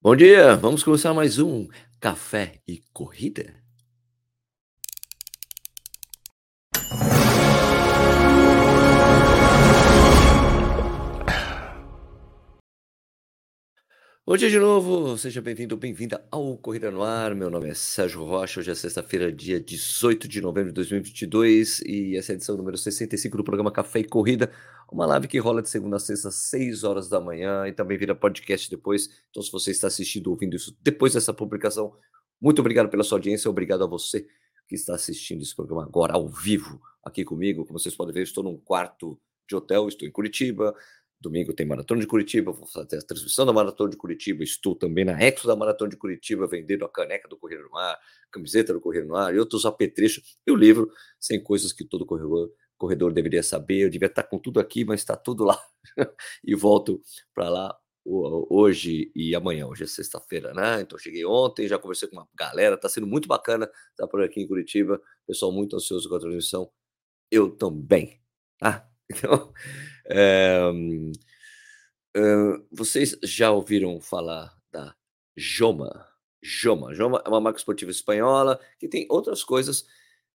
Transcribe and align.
Bom 0.00 0.14
dia, 0.14 0.54
vamos 0.54 0.84
começar 0.84 1.12
mais 1.12 1.40
um 1.40 1.66
Café 1.98 2.60
e 2.68 2.80
Corrida? 2.92 3.52
Bom 14.28 14.36
dia 14.36 14.50
de 14.50 14.58
novo, 14.58 15.16
seja 15.16 15.40
bem-vindo, 15.40 15.74
bem-vinda 15.74 16.22
ao 16.30 16.54
Corrida 16.58 16.90
no 16.90 17.02
Ar. 17.02 17.34
Meu 17.34 17.48
nome 17.48 17.70
é 17.70 17.72
Sérgio 17.72 18.22
Rocha, 18.24 18.60
hoje 18.60 18.70
é 18.70 18.74
sexta-feira, 18.74 19.32
dia 19.32 19.58
18 19.58 20.28
de 20.28 20.42
novembro 20.42 20.68
de 20.68 20.74
2022 20.74 21.80
e 21.80 22.14
essa 22.14 22.32
é 22.32 22.34
a 22.34 22.36
edição 22.36 22.54
número 22.54 22.76
65 22.76 23.38
do 23.38 23.42
programa 23.42 23.72
Café 23.72 24.00
e 24.00 24.04
Corrida, 24.04 24.52
uma 24.92 25.06
live 25.06 25.26
que 25.28 25.38
rola 25.38 25.62
de 25.62 25.70
segunda 25.70 25.96
a 25.96 25.98
sexta, 25.98 26.28
às 26.28 26.34
6 26.34 26.84
horas 26.84 27.08
da 27.08 27.18
manhã 27.18 27.66
e 27.66 27.72
também 27.72 27.96
vira 27.96 28.14
podcast 28.14 28.68
depois. 28.68 29.08
Então, 29.30 29.42
se 29.42 29.50
você 29.50 29.70
está 29.70 29.86
assistindo 29.86 30.26
ou 30.26 30.34
ouvindo 30.34 30.54
isso 30.54 30.76
depois 30.82 31.14
dessa 31.14 31.32
publicação, 31.32 31.94
muito 32.38 32.58
obrigado 32.58 32.90
pela 32.90 33.04
sua 33.04 33.16
audiência, 33.16 33.50
obrigado 33.50 33.82
a 33.82 33.86
você 33.86 34.26
que 34.68 34.74
está 34.74 34.94
assistindo 34.94 35.40
esse 35.40 35.56
programa 35.56 35.84
agora 35.84 36.12
ao 36.12 36.28
vivo 36.28 36.78
aqui 37.02 37.24
comigo. 37.24 37.64
Como 37.64 37.78
vocês 37.78 37.96
podem 37.96 38.12
ver, 38.12 38.24
estou 38.24 38.44
num 38.44 38.58
quarto 38.58 39.18
de 39.48 39.56
hotel, 39.56 39.88
estou 39.88 40.06
em 40.06 40.12
Curitiba, 40.12 40.74
Domingo 41.20 41.52
tem 41.52 41.66
Maratona 41.66 42.00
de 42.00 42.06
Curitiba, 42.06 42.52
vou 42.52 42.66
fazer 42.66 42.98
a 42.98 43.02
transmissão 43.02 43.44
da 43.44 43.52
Maratona 43.52 43.90
de 43.90 43.96
Curitiba, 43.96 44.44
estou 44.44 44.76
também 44.76 45.04
na 45.04 45.20
Expo 45.20 45.48
da 45.48 45.56
Maratona 45.56 45.90
de 45.90 45.96
Curitiba, 45.96 46.46
vendendo 46.46 46.84
a 46.84 46.88
caneca 46.88 47.28
do 47.28 47.36
Correio 47.36 47.64
no 47.64 47.70
Mar, 47.70 47.98
camiseta 48.30 48.72
do 48.72 48.80
Correio 48.80 49.06
no 49.06 49.14
Mar 49.14 49.34
e 49.34 49.38
outros 49.38 49.66
apetrechos, 49.66 50.36
e 50.46 50.52
o 50.52 50.54
livro 50.54 50.88
sem 51.18 51.42
coisas 51.42 51.72
que 51.72 51.84
todo 51.84 52.06
corredor, 52.06 52.52
corredor 52.76 53.12
deveria 53.12 53.42
saber, 53.42 53.80
eu 53.80 53.90
devia 53.90 54.06
estar 54.06 54.22
com 54.22 54.38
tudo 54.38 54.60
aqui, 54.60 54.84
mas 54.84 55.00
está 55.00 55.16
tudo 55.16 55.44
lá, 55.44 55.60
e 56.44 56.54
volto 56.54 57.02
para 57.34 57.48
lá 57.48 57.76
hoje 58.10 59.10
e 59.14 59.34
amanhã, 59.34 59.66
hoje 59.66 59.84
é 59.84 59.86
sexta-feira, 59.86 60.54
né? 60.54 60.80
Então 60.80 60.98
cheguei 60.98 61.24
ontem, 61.24 61.68
já 61.68 61.78
conversei 61.78 62.08
com 62.08 62.16
uma 62.16 62.28
galera, 62.34 62.74
está 62.76 62.88
sendo 62.88 63.06
muito 63.06 63.28
bacana 63.28 63.70
estar 63.90 64.06
por 64.08 64.22
aqui 64.22 64.40
em 64.40 64.46
Curitiba, 64.46 65.00
pessoal 65.26 65.52
muito 65.52 65.76
ansioso 65.76 66.08
com 66.08 66.14
a 66.14 66.20
transmissão, 66.20 66.70
eu 67.30 67.50
também, 67.50 68.20
tá? 68.58 68.88
Então, 69.10 69.52
é, 70.10 70.60
vocês 72.70 73.16
já 73.22 73.50
ouviram 73.50 74.00
falar 74.00 74.56
da 74.72 74.94
Joma? 75.36 76.06
Joma. 76.42 76.94
Joma 76.94 77.22
é 77.24 77.28
uma 77.28 77.40
marca 77.40 77.58
esportiva 77.58 77.90
espanhola 77.90 78.60
que 78.78 78.88
tem 78.88 79.06
outras 79.10 79.42
coisas, 79.42 79.86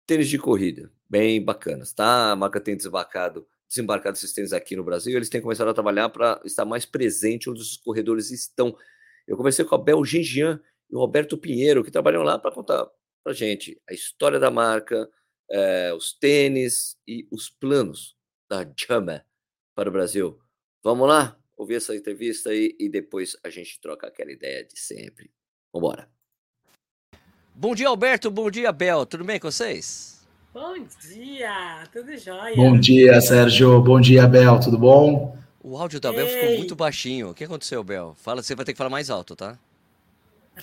tênis 0.06 0.28
de 0.28 0.38
corrida, 0.38 0.90
bem 1.08 1.42
bacanas, 1.42 1.92
tá? 1.92 2.32
A 2.32 2.36
marca 2.36 2.60
tem 2.60 2.76
desembarcado, 2.76 3.46
desembarcado 3.68 4.16
esses 4.16 4.32
tênis 4.32 4.52
aqui 4.52 4.74
no 4.76 4.84
Brasil, 4.84 5.16
eles 5.16 5.28
têm 5.28 5.40
começado 5.40 5.68
a 5.68 5.74
trabalhar 5.74 6.08
para 6.08 6.40
estar 6.44 6.64
mais 6.64 6.84
presente 6.84 7.50
onde 7.50 7.60
os 7.60 7.76
corredores 7.76 8.30
estão. 8.30 8.76
Eu 9.26 9.36
conversei 9.36 9.64
com 9.64 9.74
a 9.74 9.78
Bel 9.78 10.04
Gingian 10.04 10.60
e 10.90 10.96
o 10.96 10.98
Roberto 10.98 11.38
Pinheiro, 11.38 11.84
que 11.84 11.90
trabalham 11.90 12.22
lá 12.22 12.38
para 12.38 12.50
contar 12.50 12.88
para 13.22 13.32
gente 13.32 13.80
a 13.88 13.92
história 13.92 14.40
da 14.40 14.50
marca, 14.50 15.08
é, 15.50 15.92
os 15.94 16.12
tênis 16.12 16.96
e 17.06 17.28
os 17.30 17.50
planos 17.50 18.16
da 18.50 18.66
Jama 18.76 19.24
para 19.76 19.88
o 19.88 19.92
Brasil. 19.92 20.36
Vamos 20.82 21.08
lá 21.08 21.38
ouvir 21.56 21.76
essa 21.76 21.94
entrevista 21.94 22.50
aí 22.50 22.74
e 22.80 22.88
depois 22.88 23.36
a 23.44 23.48
gente 23.48 23.80
troca 23.80 24.08
aquela 24.08 24.32
ideia 24.32 24.64
de 24.64 24.76
sempre. 24.76 25.30
Vambora. 25.72 26.08
Bom 27.54 27.74
dia, 27.74 27.86
Alberto. 27.86 28.30
Bom 28.30 28.50
dia, 28.50 28.72
Bel. 28.72 29.06
Tudo 29.06 29.24
bem 29.24 29.38
com 29.38 29.50
vocês? 29.50 30.26
Bom 30.52 30.74
dia, 31.08 31.84
tudo 31.92 32.16
jóia. 32.16 32.56
Bom 32.56 32.76
dia, 32.76 33.20
Sérgio. 33.20 33.80
Bom 33.80 34.00
dia, 34.00 34.26
Bel. 34.26 34.58
Tudo 34.58 34.76
bom? 34.76 35.38
O 35.62 35.76
áudio 35.76 36.00
da 36.00 36.12
Bel 36.12 36.26
ficou 36.26 36.56
muito 36.56 36.74
baixinho. 36.74 37.30
O 37.30 37.34
que 37.34 37.44
aconteceu, 37.44 37.84
Bel? 37.84 38.16
Fala, 38.16 38.42
você 38.42 38.56
vai 38.56 38.64
ter 38.64 38.72
que 38.72 38.78
falar 38.78 38.90
mais 38.90 39.10
alto, 39.10 39.36
tá? 39.36 39.56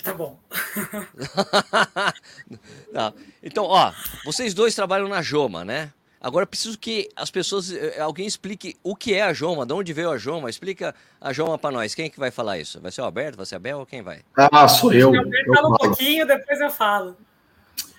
Tá 0.02 0.12
bom. 0.12 0.38
então, 3.42 3.64
ó, 3.64 3.92
vocês 4.24 4.52
dois 4.52 4.74
trabalham 4.74 5.08
na 5.08 5.22
Joma, 5.22 5.64
né? 5.64 5.92
Agora 6.20 6.46
preciso 6.46 6.76
que 6.78 7.08
as 7.14 7.30
pessoas, 7.30 7.72
eh, 7.72 8.00
alguém 8.00 8.26
explique 8.26 8.76
o 8.82 8.96
que 8.96 9.14
é 9.14 9.22
a 9.22 9.32
Joma, 9.32 9.64
de 9.64 9.72
onde 9.72 9.92
veio 9.92 10.10
a 10.10 10.18
Joma. 10.18 10.50
Explica 10.50 10.94
a 11.20 11.32
Joma 11.32 11.56
para 11.56 11.70
nós. 11.70 11.94
Quem 11.94 12.06
é 12.06 12.08
que 12.08 12.18
vai 12.18 12.30
falar 12.30 12.58
isso? 12.58 12.80
Vai 12.80 12.90
ser 12.90 13.02
o 13.02 13.04
Alberto, 13.04 13.36
vai 13.36 13.46
ser 13.46 13.54
a 13.54 13.58
Bel 13.58 13.78
ou 13.78 13.86
quem 13.86 14.02
vai? 14.02 14.20
Ah, 14.36 14.66
sou 14.66 14.92
eu. 14.92 15.14
Alberto 15.14 15.54
fala 15.54 15.68
um 15.68 15.76
pouquinho, 15.76 16.26
depois 16.26 16.60
eu 16.60 16.70
falo. 16.70 17.16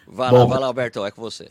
Vai 0.06 0.31
Bom, 0.31 0.40
lá, 0.40 0.46
vai 0.46 0.59
lá, 0.59 0.68
Alberto, 0.68 1.06
é 1.06 1.12
com 1.12 1.22
você. 1.22 1.50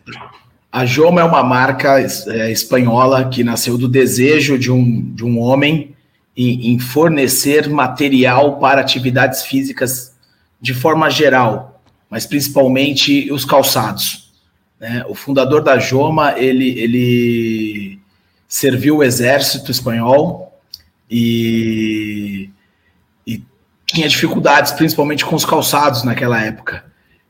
A 0.70 0.84
Joma 0.84 1.22
é 1.22 1.24
uma 1.24 1.42
marca 1.42 2.00
é, 2.00 2.50
espanhola 2.50 3.28
que 3.30 3.42
nasceu 3.42 3.78
do 3.78 3.88
desejo 3.88 4.58
de 4.58 4.70
um, 4.70 5.14
de 5.14 5.24
um 5.24 5.40
homem 5.40 5.96
em, 6.36 6.72
em 6.72 6.78
fornecer 6.78 7.68
material 7.68 8.58
para 8.58 8.80
atividades 8.80 9.42
físicas 9.42 10.14
de 10.60 10.74
forma 10.74 11.08
geral, 11.08 11.80
mas 12.10 12.26
principalmente 12.26 13.32
os 13.32 13.44
calçados. 13.44 14.27
Né? 14.80 15.04
O 15.08 15.14
fundador 15.14 15.62
da 15.62 15.78
Joma, 15.78 16.38
ele, 16.38 16.78
ele 16.78 17.98
serviu 18.46 18.98
o 18.98 19.02
exército 19.02 19.70
espanhol 19.70 20.58
e, 21.10 22.50
e 23.26 23.42
tinha 23.86 24.08
dificuldades, 24.08 24.72
principalmente 24.72 25.24
com 25.24 25.34
os 25.34 25.44
calçados 25.44 26.04
naquela 26.04 26.42
época. 26.42 26.84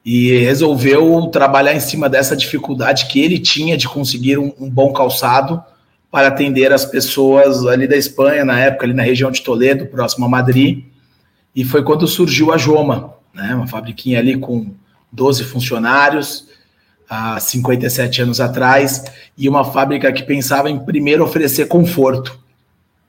E 0.05 0.39
resolveu 0.39 1.27
trabalhar 1.27 1.75
em 1.75 1.81
cima 1.81 2.09
dessa 2.09 2.37
dificuldade 2.37 3.07
que 3.07 3.21
ele 3.21 3.39
tinha 3.39 3.77
de 3.77 3.89
conseguir 3.89 4.39
um, 4.39 4.53
um 4.59 4.71
bom 4.71 4.93
calçado 4.93 5.63
para 6.11 6.29
atender 6.29 6.73
as 6.73 6.87
pessoas 6.87 7.67
ali 7.67 7.87
da 7.87 7.97
Espanha, 7.97 8.45
na 8.45 8.59
época, 8.59 8.87
ali 8.87 8.95
na 8.95 9.03
região 9.03 9.31
de 9.31 9.43
Toledo, 9.43 9.87
próximo 9.87 10.25
a 10.25 10.29
Madrid. 10.29 10.85
E 11.55 11.65
foi 11.65 11.83
quando 11.83 12.07
surgiu 12.07 12.53
a 12.53 12.57
Joma, 12.57 13.15
né? 13.35 13.55
uma 13.55 13.67
fabriquinha 13.67 14.19
ali 14.19 14.39
com 14.39 14.73
12 15.13 15.45
funcionários, 15.45 16.47
há 17.09 17.41
57 17.41 18.23
anos 18.23 18.41
atrás, 18.41 19.05
e 19.37 19.49
uma 19.49 19.65
fábrica 19.65 20.13
que 20.13 20.23
pensava 20.23 20.71
em 20.71 20.79
primeiro 20.79 21.25
oferecer 21.25 21.67
conforto. 21.67 22.39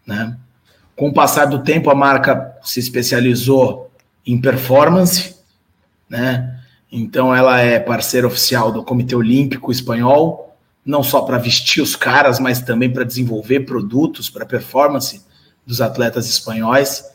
Né? 0.06 0.36
Com 0.96 1.10
o 1.10 1.14
passar 1.14 1.46
do 1.46 1.60
tempo, 1.60 1.90
a 1.90 1.96
marca 1.96 2.56
se 2.64 2.80
especializou 2.80 3.92
em 4.26 4.40
performance, 4.40 5.36
né? 6.10 6.60
então 6.92 7.36
ela 7.36 7.60
é 7.60 7.80
parceira 7.80 8.28
oficial 8.28 8.72
do 8.72 8.84
Comitê 8.84 9.16
Olímpico 9.16 9.72
Espanhol, 9.72 10.58
não 10.86 11.04
só 11.04 11.22
para 11.22 11.38
vestir 11.38 11.81
os 11.81 11.96
caras, 11.96 12.40
mas 12.40 12.62
também 12.62 12.92
para 12.92 13.04
desenvolver 13.04 13.62
produtos 13.62 14.30
para 14.30 14.46
performance 14.46 15.24
dos 15.66 15.81
atletas 15.81 16.28
espanhóis. 16.28 17.06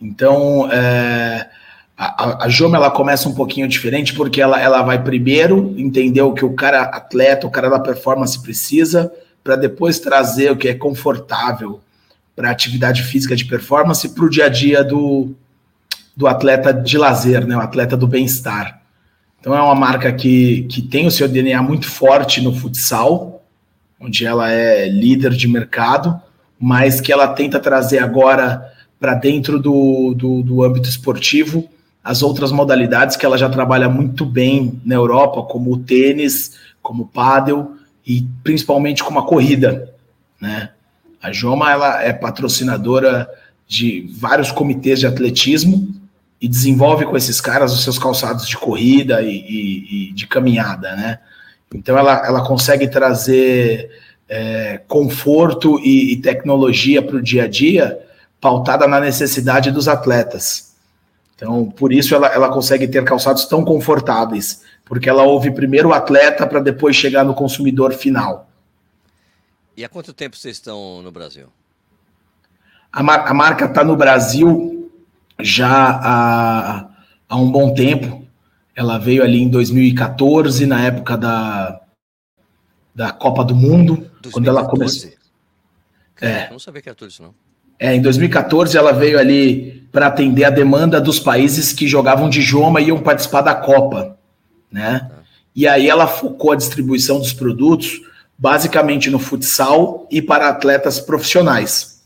Então, 0.00 0.68
é, 0.72 1.48
a, 1.96 2.46
a 2.46 2.48
Joma 2.48 2.76
ela 2.76 2.90
começa 2.90 3.28
um 3.28 3.34
pouquinho 3.34 3.68
diferente 3.68 4.14
porque 4.14 4.40
ela, 4.40 4.60
ela 4.60 4.82
vai 4.82 5.02
primeiro 5.02 5.74
entender 5.76 6.22
o 6.22 6.32
que 6.32 6.44
o 6.44 6.54
cara 6.54 6.82
atleta, 6.82 7.46
o 7.46 7.50
cara 7.50 7.68
da 7.68 7.78
performance 7.78 8.40
precisa, 8.40 9.12
para 9.44 9.56
depois 9.56 9.98
trazer 9.98 10.50
o 10.50 10.56
que 10.56 10.68
é 10.68 10.74
confortável 10.74 11.80
para 12.34 12.50
atividade 12.50 13.02
física 13.02 13.36
de 13.36 13.44
performance 13.44 14.08
para 14.08 14.24
o 14.24 14.30
dia 14.30 14.46
a 14.46 14.48
dia 14.48 14.82
do, 14.82 15.34
do 16.16 16.26
atleta 16.26 16.72
de 16.72 16.96
lazer, 16.96 17.46
né, 17.46 17.56
o 17.56 17.60
atleta 17.60 17.96
do 17.96 18.06
bem-estar. 18.06 18.80
Então 19.38 19.54
é 19.54 19.60
uma 19.60 19.74
marca 19.74 20.12
que, 20.12 20.62
que 20.70 20.80
tem 20.80 21.06
o 21.06 21.10
seu 21.10 21.28
DNA 21.28 21.60
muito 21.62 21.88
forte 21.88 22.40
no 22.40 22.54
futsal, 22.54 23.44
onde 24.00 24.24
ela 24.24 24.50
é 24.50 24.88
líder 24.88 25.32
de 25.32 25.46
mercado, 25.46 26.20
mas 26.58 27.00
que 27.00 27.12
ela 27.12 27.28
tenta 27.28 27.60
trazer 27.60 27.98
agora 27.98 28.72
para 28.98 29.14
dentro 29.14 29.58
do, 29.58 30.14
do, 30.14 30.42
do 30.42 30.62
âmbito 30.62 30.88
esportivo 30.88 31.68
as 32.02 32.22
outras 32.22 32.50
modalidades 32.50 33.16
que 33.16 33.24
ela 33.24 33.38
já 33.38 33.48
trabalha 33.48 33.88
muito 33.88 34.24
bem 34.24 34.80
na 34.84 34.94
Europa, 34.94 35.42
como 35.42 35.72
o 35.72 35.78
tênis, 35.78 36.58
como 36.82 37.04
o 37.04 37.06
pádel 37.06 37.76
e 38.06 38.26
principalmente 38.42 39.04
como 39.04 39.18
a 39.18 39.26
corrida, 39.26 39.94
né? 40.40 40.70
A 41.22 41.30
Joma 41.30 41.70
ela 41.70 42.02
é 42.02 42.12
patrocinadora 42.12 43.28
de 43.68 44.10
vários 44.18 44.50
comitês 44.50 44.98
de 44.98 45.06
atletismo 45.06 45.88
e 46.40 46.48
desenvolve 46.48 47.04
com 47.04 47.16
esses 47.16 47.40
caras 47.40 47.72
os 47.72 47.84
seus 47.84 47.96
calçados 47.96 48.48
de 48.48 48.56
corrida 48.56 49.22
e, 49.22 49.30
e, 49.30 50.08
e 50.10 50.12
de 50.12 50.26
caminhada, 50.26 50.96
né? 50.96 51.20
Então 51.72 51.96
ela, 51.96 52.26
ela 52.26 52.44
consegue 52.44 52.88
trazer 52.88 53.88
é, 54.28 54.80
conforto 54.88 55.78
e, 55.78 56.12
e 56.12 56.16
tecnologia 56.16 57.00
para 57.00 57.16
o 57.16 57.22
dia 57.22 57.44
a 57.44 57.48
dia 57.48 57.98
pautada 58.40 58.88
na 58.88 58.98
necessidade 58.98 59.70
dos 59.70 59.86
atletas. 59.86 60.71
Então, 61.42 61.68
por 61.68 61.92
isso 61.92 62.14
ela, 62.14 62.28
ela 62.28 62.52
consegue 62.52 62.86
ter 62.86 63.02
calçados 63.02 63.46
tão 63.46 63.64
confortáveis, 63.64 64.62
porque 64.84 65.08
ela 65.08 65.24
ouve 65.24 65.50
primeiro 65.50 65.88
o 65.88 65.92
atleta 65.92 66.46
para 66.46 66.60
depois 66.60 66.94
chegar 66.94 67.24
no 67.24 67.34
consumidor 67.34 67.92
final. 67.94 68.48
E 69.76 69.84
há 69.84 69.88
quanto 69.88 70.12
tempo 70.12 70.36
vocês 70.36 70.58
estão 70.58 71.02
no 71.02 71.10
Brasil? 71.10 71.48
A, 72.92 73.02
mar, 73.02 73.26
a 73.26 73.34
marca 73.34 73.64
está 73.64 73.82
no 73.82 73.96
Brasil 73.96 74.88
já 75.40 75.68
há, 75.68 76.88
há 77.28 77.36
um 77.36 77.50
bom 77.50 77.74
tempo. 77.74 78.24
Ela 78.72 78.96
veio 78.96 79.24
ali 79.24 79.42
em 79.42 79.48
2014, 79.48 80.64
na 80.64 80.80
época 80.84 81.16
da, 81.16 81.80
da 82.94 83.10
Copa 83.10 83.44
do 83.44 83.56
Mundo, 83.56 83.96
2014. 84.22 84.32
quando 84.32 84.46
ela 84.46 84.64
começou. 84.68 85.10
É. 86.20 86.46
Eu 86.46 86.52
não 86.52 86.58
sabia 86.60 86.80
que 86.80 86.88
era 86.88 86.94
tudo 86.94 87.08
isso, 87.08 87.20
não. 87.20 87.34
É, 87.82 87.96
em 87.96 88.00
2014 88.00 88.78
ela 88.78 88.92
veio 88.92 89.18
ali 89.18 89.82
para 89.90 90.06
atender 90.06 90.44
a 90.44 90.50
demanda 90.50 91.00
dos 91.00 91.18
países 91.18 91.72
que 91.72 91.88
jogavam 91.88 92.30
de 92.30 92.40
Joma 92.40 92.80
e 92.80 92.86
iam 92.86 93.00
participar 93.00 93.40
da 93.40 93.56
Copa, 93.56 94.16
né? 94.70 95.10
E 95.52 95.66
aí 95.66 95.88
ela 95.88 96.06
focou 96.06 96.52
a 96.52 96.56
distribuição 96.56 97.18
dos 97.18 97.32
produtos 97.32 98.00
basicamente 98.38 99.10
no 99.10 99.18
futsal 99.18 100.06
e 100.12 100.22
para 100.22 100.48
atletas 100.48 101.00
profissionais. 101.00 102.04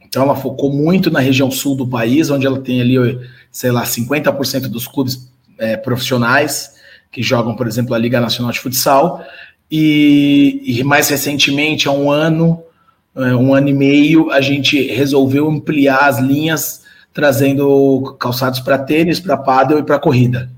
Então 0.00 0.22
ela 0.22 0.34
focou 0.34 0.72
muito 0.72 1.10
na 1.10 1.20
região 1.20 1.50
sul 1.50 1.76
do 1.76 1.86
país, 1.86 2.30
onde 2.30 2.46
ela 2.46 2.58
tem 2.58 2.80
ali, 2.80 2.96
sei 3.52 3.70
lá, 3.70 3.84
50% 3.84 4.68
dos 4.68 4.88
clubes 4.88 5.30
é, 5.58 5.76
profissionais 5.76 6.76
que 7.12 7.22
jogam, 7.22 7.54
por 7.54 7.66
exemplo, 7.66 7.94
a 7.94 7.98
Liga 7.98 8.22
Nacional 8.22 8.52
de 8.52 8.60
Futsal. 8.60 9.22
E, 9.70 10.62
e 10.64 10.82
mais 10.82 11.10
recentemente, 11.10 11.88
há 11.88 11.92
um 11.92 12.10
ano, 12.10 12.62
um 13.18 13.52
ano 13.54 13.68
e 13.68 13.74
meio, 13.74 14.30
a 14.30 14.40
gente 14.40 14.80
resolveu 14.88 15.48
ampliar 15.48 16.08
as 16.08 16.18
linhas, 16.18 16.82
trazendo 17.12 18.16
calçados 18.18 18.60
para 18.60 18.78
tênis, 18.78 19.18
para 19.18 19.36
paddle 19.36 19.80
e 19.80 19.82
para 19.82 19.98
corrida. 19.98 20.50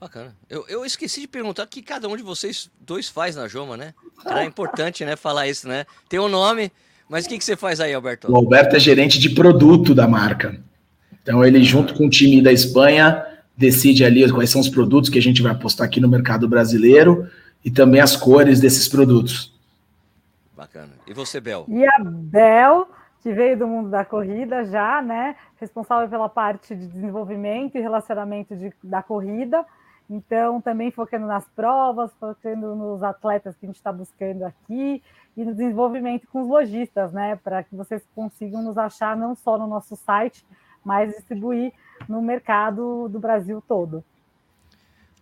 Bacana. 0.00 0.34
Eu, 0.50 0.64
eu 0.68 0.84
esqueci 0.84 1.22
de 1.22 1.28
perguntar 1.28 1.64
o 1.64 1.66
que 1.66 1.80
cada 1.80 2.08
um 2.08 2.16
de 2.16 2.22
vocês 2.22 2.70
dois 2.80 3.08
faz 3.08 3.36
na 3.36 3.48
Joma, 3.48 3.76
né? 3.76 3.94
Era 4.24 4.44
importante, 4.44 5.04
né, 5.04 5.16
falar 5.16 5.48
isso, 5.48 5.66
né? 5.66 5.86
Tem 6.08 6.20
um 6.20 6.28
nome, 6.28 6.70
mas 7.08 7.24
o 7.24 7.28
que, 7.28 7.38
que 7.38 7.44
você 7.44 7.56
faz 7.56 7.80
aí, 7.80 7.94
Alberto? 7.94 8.30
O 8.30 8.36
Alberto 8.36 8.76
é 8.76 8.78
gerente 8.78 9.18
de 9.18 9.30
produto 9.30 9.94
da 9.94 10.06
marca. 10.06 10.60
Então 11.22 11.42
ele, 11.42 11.62
junto 11.64 11.94
com 11.94 12.06
o 12.06 12.10
time 12.10 12.42
da 12.42 12.52
Espanha, 12.52 13.24
decide 13.56 14.04
ali 14.04 14.30
quais 14.30 14.50
são 14.50 14.60
os 14.60 14.68
produtos 14.68 15.08
que 15.08 15.18
a 15.18 15.22
gente 15.22 15.40
vai 15.40 15.52
apostar 15.52 15.86
aqui 15.86 16.00
no 16.00 16.08
mercado 16.08 16.46
brasileiro 16.46 17.26
e 17.64 17.70
também 17.70 18.00
as 18.00 18.14
cores 18.14 18.60
desses 18.60 18.88
produtos. 18.88 19.53
Bacana. 20.56 20.92
E 21.06 21.12
você, 21.12 21.40
Bel? 21.40 21.66
E 21.68 21.84
a 21.84 21.98
Bel, 22.00 22.88
que 23.20 23.32
veio 23.32 23.58
do 23.58 23.66
mundo 23.66 23.90
da 23.90 24.04
corrida 24.04 24.64
já, 24.64 25.02
né? 25.02 25.36
Responsável 25.56 26.08
pela 26.08 26.28
parte 26.28 26.76
de 26.76 26.86
desenvolvimento 26.86 27.76
e 27.76 27.80
relacionamento 27.80 28.54
de, 28.56 28.72
da 28.82 29.02
corrida. 29.02 29.64
Então, 30.08 30.60
também 30.60 30.90
focando 30.90 31.26
nas 31.26 31.48
provas, 31.48 32.12
focando 32.20 32.74
nos 32.76 33.02
atletas 33.02 33.56
que 33.56 33.66
a 33.66 33.68
gente 33.68 33.76
está 33.76 33.92
buscando 33.92 34.44
aqui 34.44 35.02
e 35.36 35.44
no 35.44 35.52
desenvolvimento 35.52 36.28
com 36.28 36.42
os 36.42 36.48
lojistas, 36.48 37.12
né? 37.12 37.36
Para 37.42 37.64
que 37.64 37.74
vocês 37.74 38.06
consigam 38.14 38.62
nos 38.62 38.78
achar 38.78 39.16
não 39.16 39.34
só 39.34 39.58
no 39.58 39.66
nosso 39.66 39.96
site, 39.96 40.46
mas 40.84 41.10
distribuir 41.14 41.72
no 42.08 42.22
mercado 42.22 43.08
do 43.08 43.18
Brasil 43.18 43.62
todo. 43.66 44.04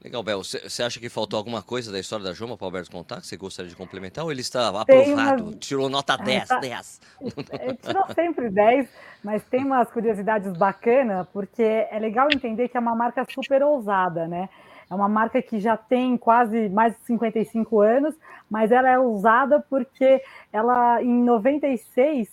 Legal, 0.03 0.23
Bel. 0.23 0.43
Você 0.43 0.83
acha 0.83 0.99
que 0.99 1.09
faltou 1.09 1.37
alguma 1.37 1.63
coisa 1.63 1.93
da 1.93 2.01
história 2.01 2.25
da 2.25 2.33
Joma 2.33 2.57
para 2.57 2.65
o 2.65 2.67
Alberto 2.67 2.91
contar 2.91 3.21
que 3.21 3.27
você 3.27 3.37
gostaria 3.37 3.71
de 3.71 3.77
complementar? 3.77 4.25
Ou 4.25 4.33
ele 4.33 4.41
está 4.41 4.69
aprovado? 4.69 5.45
Uma... 5.45 5.53
Tirou 5.55 5.89
nota 5.89 6.17
10, 6.17 6.49
tá... 6.49 6.59
10. 6.59 7.01
Ele 7.21 7.75
tirou 7.77 8.05
sempre 8.13 8.51
10, 8.51 8.89
mas 9.23 9.45
tem 9.45 9.65
umas 9.65 9.89
curiosidades 9.93 10.53
bacanas, 10.57 11.27
porque 11.33 11.63
é 11.63 11.99
legal 12.01 12.27
entender 12.33 12.69
que 12.69 12.77
é 12.77 12.81
uma 12.81 12.97
marca 12.97 13.25
super 13.33 13.63
ousada, 13.63 14.27
né? 14.27 14.49
É 14.91 14.95
uma 14.95 15.09
marca 15.09 15.41
que 15.41 15.61
já 15.61 15.77
tem 15.77 16.17
quase 16.17 16.69
mais 16.69 16.95
de 16.95 17.05
55 17.07 17.81
anos, 17.81 18.15
mas 18.51 18.73
ela 18.73 18.91
é 18.91 18.99
usada 18.99 19.65
porque 19.71 20.21
ela, 20.53 21.01
em 21.01 21.23
96, 21.23 22.29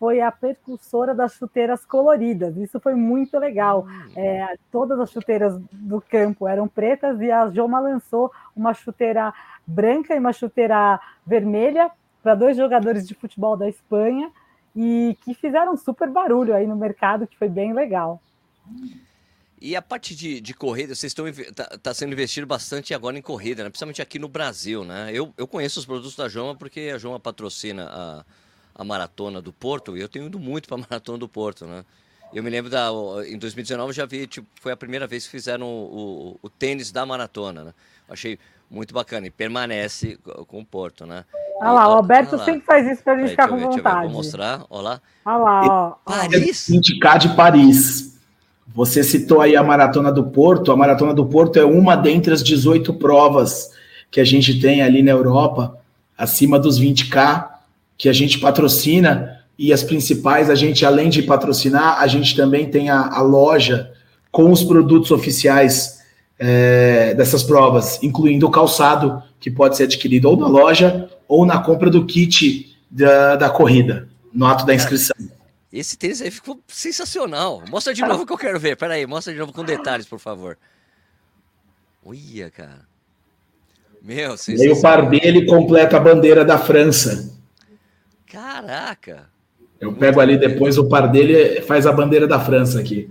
foi 0.00 0.22
a 0.22 0.32
precursora 0.32 1.14
das 1.14 1.34
chuteiras 1.34 1.84
coloridas. 1.84 2.56
Isso 2.56 2.80
foi 2.80 2.94
muito 2.94 3.38
legal. 3.38 3.86
Hum. 3.86 4.12
É, 4.16 4.56
todas 4.72 4.98
as 4.98 5.10
chuteiras 5.12 5.60
do 5.70 6.00
campo 6.00 6.48
eram 6.48 6.66
pretas 6.66 7.20
e 7.20 7.30
a 7.30 7.50
Joma 7.50 7.78
lançou 7.78 8.32
uma 8.56 8.72
chuteira 8.72 9.30
branca 9.66 10.16
e 10.16 10.18
uma 10.18 10.32
chuteira 10.32 10.98
vermelha 11.26 11.90
para 12.22 12.34
dois 12.34 12.56
jogadores 12.56 13.06
de 13.06 13.14
futebol 13.14 13.58
da 13.58 13.68
Espanha 13.68 14.32
e 14.74 15.18
que 15.22 15.34
fizeram 15.34 15.76
super 15.76 16.08
barulho 16.08 16.54
aí 16.54 16.66
no 16.66 16.76
mercado, 16.76 17.26
que 17.26 17.36
foi 17.36 17.50
bem 17.50 17.74
legal. 17.74 18.22
E 19.60 19.76
a 19.76 19.82
parte 19.82 20.14
de, 20.14 20.40
de 20.40 20.54
corrida, 20.54 20.94
vocês 20.94 21.10
estão 21.10 21.26
tá, 21.54 21.76
tá, 21.76 21.92
sendo 21.92 22.14
investido 22.14 22.46
bastante 22.46 22.94
agora 22.94 23.18
em 23.18 23.22
corrida, 23.22 23.62
né? 23.62 23.68
principalmente 23.68 24.00
aqui 24.00 24.18
no 24.18 24.28
Brasil, 24.28 24.82
né? 24.82 25.10
Eu, 25.12 25.34
eu 25.36 25.46
conheço 25.46 25.78
os 25.78 25.84
produtos 25.84 26.16
da 26.16 26.26
Joma 26.26 26.56
porque 26.56 26.90
a 26.94 26.96
Joma 26.96 27.20
patrocina 27.20 27.86
a, 27.90 28.24
a 28.80 28.84
maratona 28.84 29.42
do 29.42 29.52
Porto 29.52 29.94
e 29.94 30.00
eu 30.00 30.08
tenho 30.08 30.24
ido 30.24 30.38
muito 30.38 30.66
para 30.66 30.78
a 30.78 30.80
maratona 30.88 31.18
do 31.18 31.28
Porto, 31.28 31.66
né? 31.66 31.84
Eu 32.32 32.42
me 32.42 32.48
lembro 32.48 32.70
da 32.70 32.88
em 33.28 33.36
2019 33.36 33.90
eu 33.90 33.92
já 33.92 34.06
vi, 34.06 34.26
tipo, 34.26 34.46
foi 34.54 34.72
a 34.72 34.76
primeira 34.76 35.06
vez 35.06 35.24
que 35.26 35.30
fizeram 35.30 35.66
o, 35.66 36.38
o, 36.42 36.46
o 36.46 36.48
tênis 36.48 36.90
da 36.90 37.04
maratona, 37.04 37.64
né? 37.64 37.74
Achei 38.08 38.38
muito 38.70 38.94
bacana 38.94 39.26
e 39.26 39.30
permanece 39.30 40.16
com 40.46 40.60
o 40.60 40.64
Porto, 40.64 41.04
né? 41.04 41.24
Olha 41.60 41.72
lá, 41.72 41.88
o 41.88 41.92
Alberto 41.96 42.38
sempre 42.42 42.62
faz 42.62 42.90
isso 42.90 43.02
para 43.02 43.14
a 43.14 43.18
gente 43.18 43.30
ficar 43.30 43.48
com 43.48 43.58
vontade. 43.58 44.06
Vou 44.06 44.12
mostrar, 44.12 44.64
olha 44.70 44.82
lá. 44.82 45.00
Olha 45.26 45.36
lá, 45.36 45.66
ó. 45.66 45.90
Paris? 46.10 46.70
Indicar 46.70 47.18
de 47.18 47.34
Paris. 47.36 48.18
Você 48.68 49.02
citou 49.02 49.42
aí 49.42 49.56
a 49.56 49.62
Maratona 49.62 50.10
do 50.10 50.24
Porto. 50.24 50.72
A 50.72 50.76
Maratona 50.76 51.12
do 51.12 51.26
Porto 51.26 51.58
é 51.58 51.64
uma 51.64 51.96
dentre 51.96 52.32
as 52.32 52.42
18 52.42 52.94
provas 52.94 53.72
que 54.10 54.20
a 54.20 54.24
gente 54.24 54.58
tem 54.60 54.80
ali 54.80 55.02
na 55.02 55.10
Europa, 55.10 55.78
acima 56.16 56.58
dos 56.58 56.80
20K, 56.80 57.59
que 58.00 58.08
a 58.08 58.14
gente 58.14 58.38
patrocina. 58.38 59.44
E 59.58 59.74
as 59.74 59.82
principais, 59.82 60.48
a 60.48 60.54
gente, 60.54 60.86
além 60.86 61.10
de 61.10 61.22
patrocinar, 61.22 62.00
a 62.00 62.06
gente 62.06 62.34
também 62.34 62.70
tem 62.70 62.88
a, 62.88 62.98
a 62.98 63.20
loja 63.20 63.92
com 64.32 64.50
os 64.50 64.64
produtos 64.64 65.10
oficiais 65.10 66.00
é, 66.38 67.12
dessas 67.12 67.42
provas, 67.42 68.02
incluindo 68.02 68.46
o 68.46 68.50
calçado, 68.50 69.22
que 69.38 69.50
pode 69.50 69.76
ser 69.76 69.82
adquirido 69.82 70.30
ou 70.30 70.36
na 70.38 70.48
loja 70.48 71.10
ou 71.28 71.44
na 71.44 71.62
compra 71.62 71.90
do 71.90 72.06
kit 72.06 72.74
da, 72.90 73.36
da 73.36 73.50
corrida, 73.50 74.08
no 74.32 74.46
ato 74.46 74.64
da 74.64 74.74
inscrição. 74.74 75.14
Esse 75.70 75.98
tênis 75.98 76.22
aí 76.22 76.30
ficou 76.30 76.58
sensacional. 76.66 77.62
Mostra 77.68 77.92
de 77.92 78.00
novo 78.00 78.24
que 78.24 78.32
eu 78.32 78.38
quero 78.38 78.58
ver. 78.58 78.78
Pera 78.78 78.94
aí, 78.94 79.06
mostra 79.06 79.30
de 79.30 79.38
novo 79.38 79.52
com 79.52 79.62
detalhes, 79.62 80.06
por 80.06 80.18
favor. 80.18 80.56
Olha, 82.02 82.50
cara. 82.50 82.88
Meu, 84.02 84.36
E 84.48 84.62
aí 84.62 84.70
o 84.70 84.80
par 84.80 85.10
dele 85.10 85.44
completa 85.44 85.98
a 85.98 86.00
bandeira 86.00 86.46
da 86.46 86.56
França. 86.56 87.38
Caraca. 88.30 89.28
Eu 89.80 89.94
pego 89.94 90.20
ali 90.20 90.38
depois 90.38 90.78
o 90.78 90.88
par 90.88 91.08
dele 91.08 91.62
faz 91.62 91.86
a 91.86 91.92
bandeira 91.92 92.26
da 92.26 92.38
França 92.38 92.80
aqui. 92.80 93.10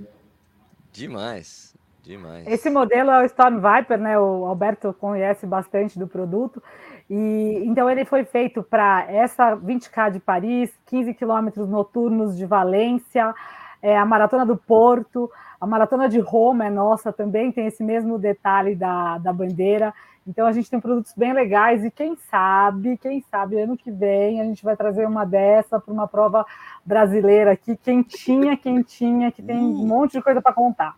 Demais. 0.91 1.75
Demais. 2.03 2.47
Esse 2.47 2.69
modelo 2.69 3.11
é 3.11 3.21
o 3.21 3.25
Storm 3.25 3.57
Viper, 3.57 3.99
né? 3.99 4.19
O 4.19 4.45
Alberto 4.45 4.93
conhece 4.93 5.45
bastante 5.45 5.99
do 5.99 6.07
produto. 6.07 6.61
E 7.09 7.63
então 7.65 7.89
ele 7.89 8.05
foi 8.05 8.23
feito 8.23 8.63
para 8.63 9.05
essa 9.09 9.55
20K 9.55 10.11
de 10.11 10.19
Paris, 10.19 10.71
15 10.87 11.13
quilômetros 11.13 11.67
noturnos 11.67 12.37
de 12.37 12.45
Valência, 12.45 13.33
é, 13.81 13.97
a 13.97 14.05
Maratona 14.05 14.45
do 14.45 14.55
Porto, 14.55 15.29
a 15.59 15.67
Maratona 15.67 16.07
de 16.07 16.19
Roma 16.19 16.65
é 16.65 16.69
nossa 16.69 17.11
também, 17.11 17.51
tem 17.51 17.67
esse 17.67 17.83
mesmo 17.83 18.17
detalhe 18.17 18.75
da, 18.75 19.17
da 19.17 19.33
bandeira. 19.33 19.93
Então 20.29 20.45
a 20.45 20.51
gente 20.51 20.69
tem 20.69 20.79
produtos 20.79 21.11
bem 21.17 21.33
legais 21.33 21.83
e 21.83 21.89
quem 21.89 22.15
sabe, 22.29 22.97
quem 22.97 23.25
sabe, 23.31 23.59
ano 23.59 23.75
que 23.75 23.89
vem 23.89 24.39
a 24.39 24.43
gente 24.43 24.63
vai 24.63 24.77
trazer 24.77 25.07
uma 25.07 25.25
dessa 25.25 25.79
para 25.79 25.91
uma 25.91 26.07
prova 26.07 26.45
brasileira 26.85 27.53
aqui, 27.53 27.75
quentinha, 27.75 28.55
quentinha, 28.55 29.31
que 29.31 29.41
tem 29.41 29.57
um 29.57 29.87
monte 29.87 30.11
de 30.13 30.21
coisa 30.21 30.39
para 30.39 30.53
contar. 30.53 30.95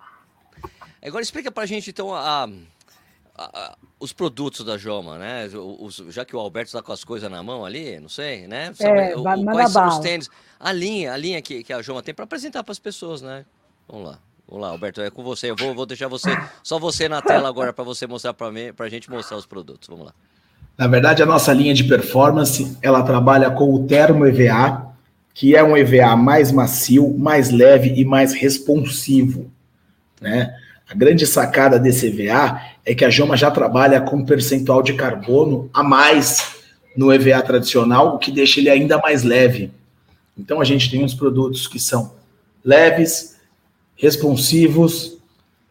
Agora 1.02 1.24
explica 1.24 1.50
para 1.50 1.64
a 1.64 1.66
gente 1.66 1.90
então 1.90 2.14
a 2.14 2.50
os 4.00 4.14
produtos 4.14 4.66
da 4.66 4.78
Joma, 4.78 5.18
né? 5.18 5.48
Os, 5.80 5.96
já 6.10 6.26
que 6.26 6.36
o 6.36 6.40
Alberto 6.40 6.68
está 6.68 6.82
com 6.82 6.92
as 6.92 7.04
coisas 7.04 7.32
na 7.32 7.42
mão 7.42 7.66
ali, 7.66 8.00
não 8.00 8.10
sei, 8.10 8.48
né? 8.48 8.74
Sabe, 8.74 9.00
é, 9.00 9.16
o, 9.16 9.24
quais 9.24 9.72
são 9.72 9.88
os 9.88 10.00
tênis? 10.00 10.30
A 10.60 10.72
linha, 10.72 11.14
a 11.14 11.18
linha 11.18 11.42
que, 11.42 11.64
que 11.64 11.74
a 11.74 11.82
Joma 11.82 12.04
tem 12.04 12.14
para 12.14 12.26
apresentar 12.26 12.64
para 12.64 12.72
as 12.72 12.80
pessoas, 12.80 13.22
né? 13.22 13.46
Vamos 13.88 14.10
lá. 14.10 14.20
Vamos 14.52 14.68
lá, 14.68 14.74
Alberto, 14.74 15.00
é 15.00 15.10
com 15.10 15.24
você. 15.24 15.50
Eu 15.50 15.56
vou, 15.56 15.74
vou 15.74 15.86
deixar 15.86 16.10
você, 16.10 16.30
só 16.62 16.78
você 16.78 17.08
na 17.08 17.22
tela 17.22 17.48
agora 17.48 17.72
para 17.72 17.86
você 17.86 18.06
mostrar 18.06 18.34
para 18.34 18.52
mim, 18.52 18.74
para 18.76 18.86
a 18.86 18.90
gente 18.90 19.10
mostrar 19.10 19.38
os 19.38 19.46
produtos. 19.46 19.88
Vamos 19.88 20.08
lá. 20.08 20.14
Na 20.78 20.88
verdade, 20.88 21.24
a 21.24 21.26
nossa 21.26 21.54
linha 21.54 21.74
de 21.74 21.86
performance, 21.86 22.78
ela 22.82 23.02
trabalha 23.02 23.50
com 23.50 23.74
o 23.74 23.88
termo 23.88 24.26
EVA, 24.26 24.94
que 25.34 25.56
é 25.56 25.64
um 25.64 25.78
EVA 25.78 26.18
mais 26.18 26.52
macio, 26.52 27.18
mais 27.18 27.50
leve 27.50 27.94
e 27.96 28.04
mais 28.04 28.34
responsivo, 28.34 29.50
né? 30.20 30.54
A 30.90 30.94
grande 30.94 31.26
sacada 31.26 31.80
desse 31.80 32.08
EVA 32.08 32.62
é 32.86 32.94
que 32.94 33.06
a 33.06 33.10
Joma 33.10 33.38
já 33.38 33.50
trabalha 33.50 34.02
com 34.02 34.18
um 34.18 34.26
percentual 34.26 34.84
de 34.84 34.96
carbono 34.96 35.70
a 35.74 35.82
mais 35.82 36.58
no 36.94 37.14
EVA 37.14 37.42
tradicional, 37.42 38.16
o 38.16 38.20
que 38.20 38.30
deixa 38.30 38.60
ele 38.60 38.70
ainda 38.70 38.98
mais 38.98 39.24
leve. 39.24 39.72
Então 40.38 40.60
a 40.60 40.66
gente 40.66 40.92
tem 40.92 41.06
uns 41.06 41.14
produtos 41.14 41.68
que 41.68 41.80
são 41.80 42.14
leves, 42.66 43.31
responsivos, 44.02 45.20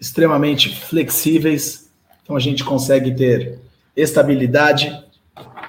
extremamente 0.01 0.73
flexíveis. 0.87 1.91
Então 2.23 2.37
a 2.37 2.41
gente 2.41 2.63
consegue 2.63 3.13
ter 3.13 3.59
estabilidade, 3.97 4.97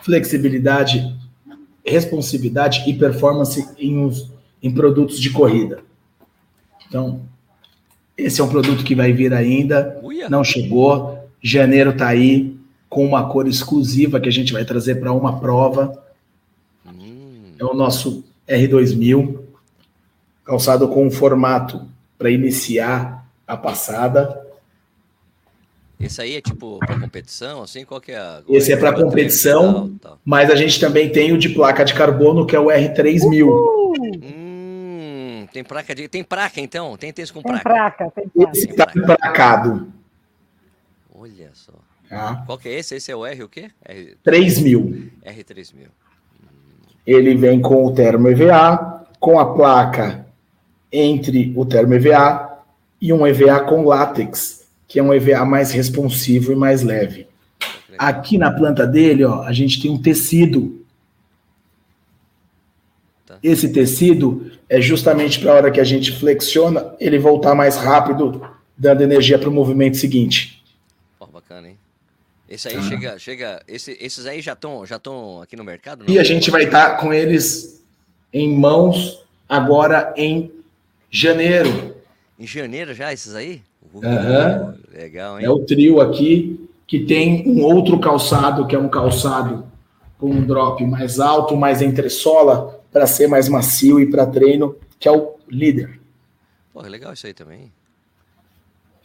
flexibilidade, 0.03 1.03
responsividade 1.84 2.88
e 2.88 2.94
performance 2.94 3.68
em, 3.80 4.12
em 4.62 4.72
produtos 4.72 5.20
de 5.20 5.32
corrida. 5.32 5.80
Então, 6.88 7.24
esse 8.15 8.39
é 8.39 8.44
um 8.44 8.50
produto 8.50 8.84
que 8.84 8.94
vai 8.94 9.12
vir 9.12 9.34
ainda, 9.34 10.00
não 10.30 10.44
chegou. 10.44 11.18
Janeiro 11.41 11.89
está 11.89 12.10
aí 12.10 12.56
com 12.88 13.03
uma 13.03 13.27
cor 13.27 13.48
exclusiva 13.48 14.20
que 14.20 14.30
a 14.30 14.32
gente 14.32 14.53
vai 14.53 14.63
trazer 14.63 14.96
para 15.00 15.12
uma 15.12 15.39
prova. 15.39 16.00
Hum. 16.86 17.53
É 17.58 17.65
o 17.65 17.74
nosso 17.74 18.24
R2000. 18.48 19.39
calçado 20.46 20.88
com 20.88 21.08
um 21.08 21.10
formato 21.10 21.89
para 22.21 22.29
iniciar 22.29 23.25
a 23.47 23.57
passada. 23.57 24.39
Esse 25.99 26.21
aí 26.21 26.35
é 26.35 26.41
tipo 26.41 26.77
para 26.77 26.99
competição, 26.99 27.63
assim? 27.63 27.83
Qual 27.83 27.99
que 27.99 28.11
é 28.11 28.17
a. 28.17 28.43
Esse 28.47 28.71
é 28.71 28.77
para 28.77 28.93
competição, 28.93 29.89
tal, 29.99 30.11
tal. 30.11 30.19
mas 30.23 30.51
a 30.51 30.55
gente 30.55 30.79
também 30.79 31.11
tem 31.11 31.31
o 31.31 31.37
de 31.37 31.49
placa 31.49 31.83
de 31.83 31.95
carbono, 31.95 32.45
que 32.45 32.55
é 32.55 32.59
o 32.59 32.67
R3000. 32.67 33.47
Hum, 34.23 35.47
tem 35.51 35.63
placa 35.63 35.95
de. 35.95 36.07
Tem 36.07 36.23
placa 36.23 36.61
então? 36.61 36.95
Tem 36.95 37.11
tênis 37.11 37.31
com 37.31 37.41
Tem 37.41 37.51
placa? 37.51 37.69
placa, 37.69 38.11
tem 38.11 38.29
placa. 38.29 38.51
Esse 38.51 38.69
está 38.69 38.91
emplacado. 38.95 39.91
Olha 41.15 41.49
só. 41.53 41.73
Tá? 42.07 42.43
Qual 42.45 42.57
que 42.57 42.69
é 42.69 42.79
esse? 42.79 42.95
Esse 42.95 43.11
é 43.11 43.15
o 43.15 43.25
R 43.25 43.43
o 43.43 43.49
quê? 43.49 43.71
R... 43.83 44.15
3000. 44.23 45.11
R3000. 45.25 45.87
Ele 47.05 47.35
vem 47.35 47.59
com 47.61 47.83
o 47.85 47.93
termo 47.95 48.27
EVA, 48.27 49.07
com 49.19 49.39
a 49.39 49.53
placa 49.55 50.30
entre 50.91 51.53
o 51.55 51.65
termo 51.65 51.93
EVA 51.93 52.60
e 53.00 53.12
um 53.13 53.25
EVA 53.25 53.62
com 53.62 53.86
látex, 53.86 54.67
que 54.88 55.00
é 55.00 55.03
um 55.03 55.13
EVA 55.13 55.45
mais 55.45 55.71
responsivo 55.71 56.51
e 56.51 56.55
mais 56.55 56.83
leve. 56.83 57.27
Aqui 57.98 58.38
na 58.38 58.51
planta 58.51 58.86
dele, 58.86 59.24
ó, 59.24 59.43
a 59.43 59.53
gente 59.53 59.81
tem 59.81 59.91
um 59.91 60.01
tecido. 60.01 60.83
Tá. 63.25 63.38
Esse 63.43 63.69
tecido 63.69 64.51
é 64.67 64.81
justamente 64.81 65.39
para 65.39 65.51
a 65.51 65.55
hora 65.55 65.71
que 65.71 65.79
a 65.79 65.83
gente 65.83 66.12
flexiona, 66.12 66.93
ele 67.00 67.19
voltar 67.19 67.53
mais 67.55 67.77
rápido, 67.77 68.45
dando 68.77 69.01
energia 69.01 69.38
para 69.38 69.50
o 69.50 69.51
movimento 69.51 69.98
seguinte. 69.98 70.63
Pô, 71.19 71.27
bacana, 71.27 71.69
hein? 71.69 71.77
Esse 72.50 72.67
aí 72.67 72.75
Ah. 72.75 72.81
chega, 72.81 73.19
chega. 73.19 73.63
Esse, 73.67 73.98
esses 74.00 74.25
aí 74.25 74.41
já 74.41 74.53
estão 74.53 74.86
já 74.86 75.00
tão 75.00 75.41
aqui 75.41 75.55
no 75.55 75.63
mercado? 75.63 76.03
E 76.07 76.19
a 76.19 76.24
gente 76.24 76.51
vai 76.51 76.63
estar 76.63 76.98
com 76.98 77.13
eles 77.13 77.81
em 78.33 78.53
mãos 78.57 79.24
agora 79.48 80.13
em 80.17 80.51
janeiro. 81.12 81.94
Em 82.39 82.48
janeiro 82.48 82.94
já, 82.94 83.12
esses 83.12 83.36
aí? 83.36 83.62
Uh, 83.94 84.06
Aham. 84.06 84.75
Legal, 84.91 85.39
hein? 85.39 85.46
É 85.46 85.50
o 85.50 85.60
trio 85.60 86.00
aqui 86.00 86.68
que 86.88 87.01
tem 87.01 87.48
um 87.48 87.62
outro 87.62 88.00
calçado, 88.00 88.65
que 88.65 88.75
é 88.75 88.80
um 88.80 88.89
calçado 88.89 89.65
com 90.18 90.30
um 90.30 90.46
drop 90.46 90.84
mais 90.86 91.20
alto, 91.20 91.56
mais 91.56 91.82
entressola, 91.82 92.80
para 92.91 93.06
ser 93.06 93.27
mais 93.27 93.48
macio 93.48 94.00
e 94.00 94.10
para 94.10 94.25
treino, 94.25 94.75
que 95.00 95.08
é 95.08 95.12
o 95.12 95.36
líder. 95.50 96.00
Pô, 96.74 96.82
legal 96.82 97.13
isso 97.13 97.27
aí 97.27 97.34
também. 97.34 97.72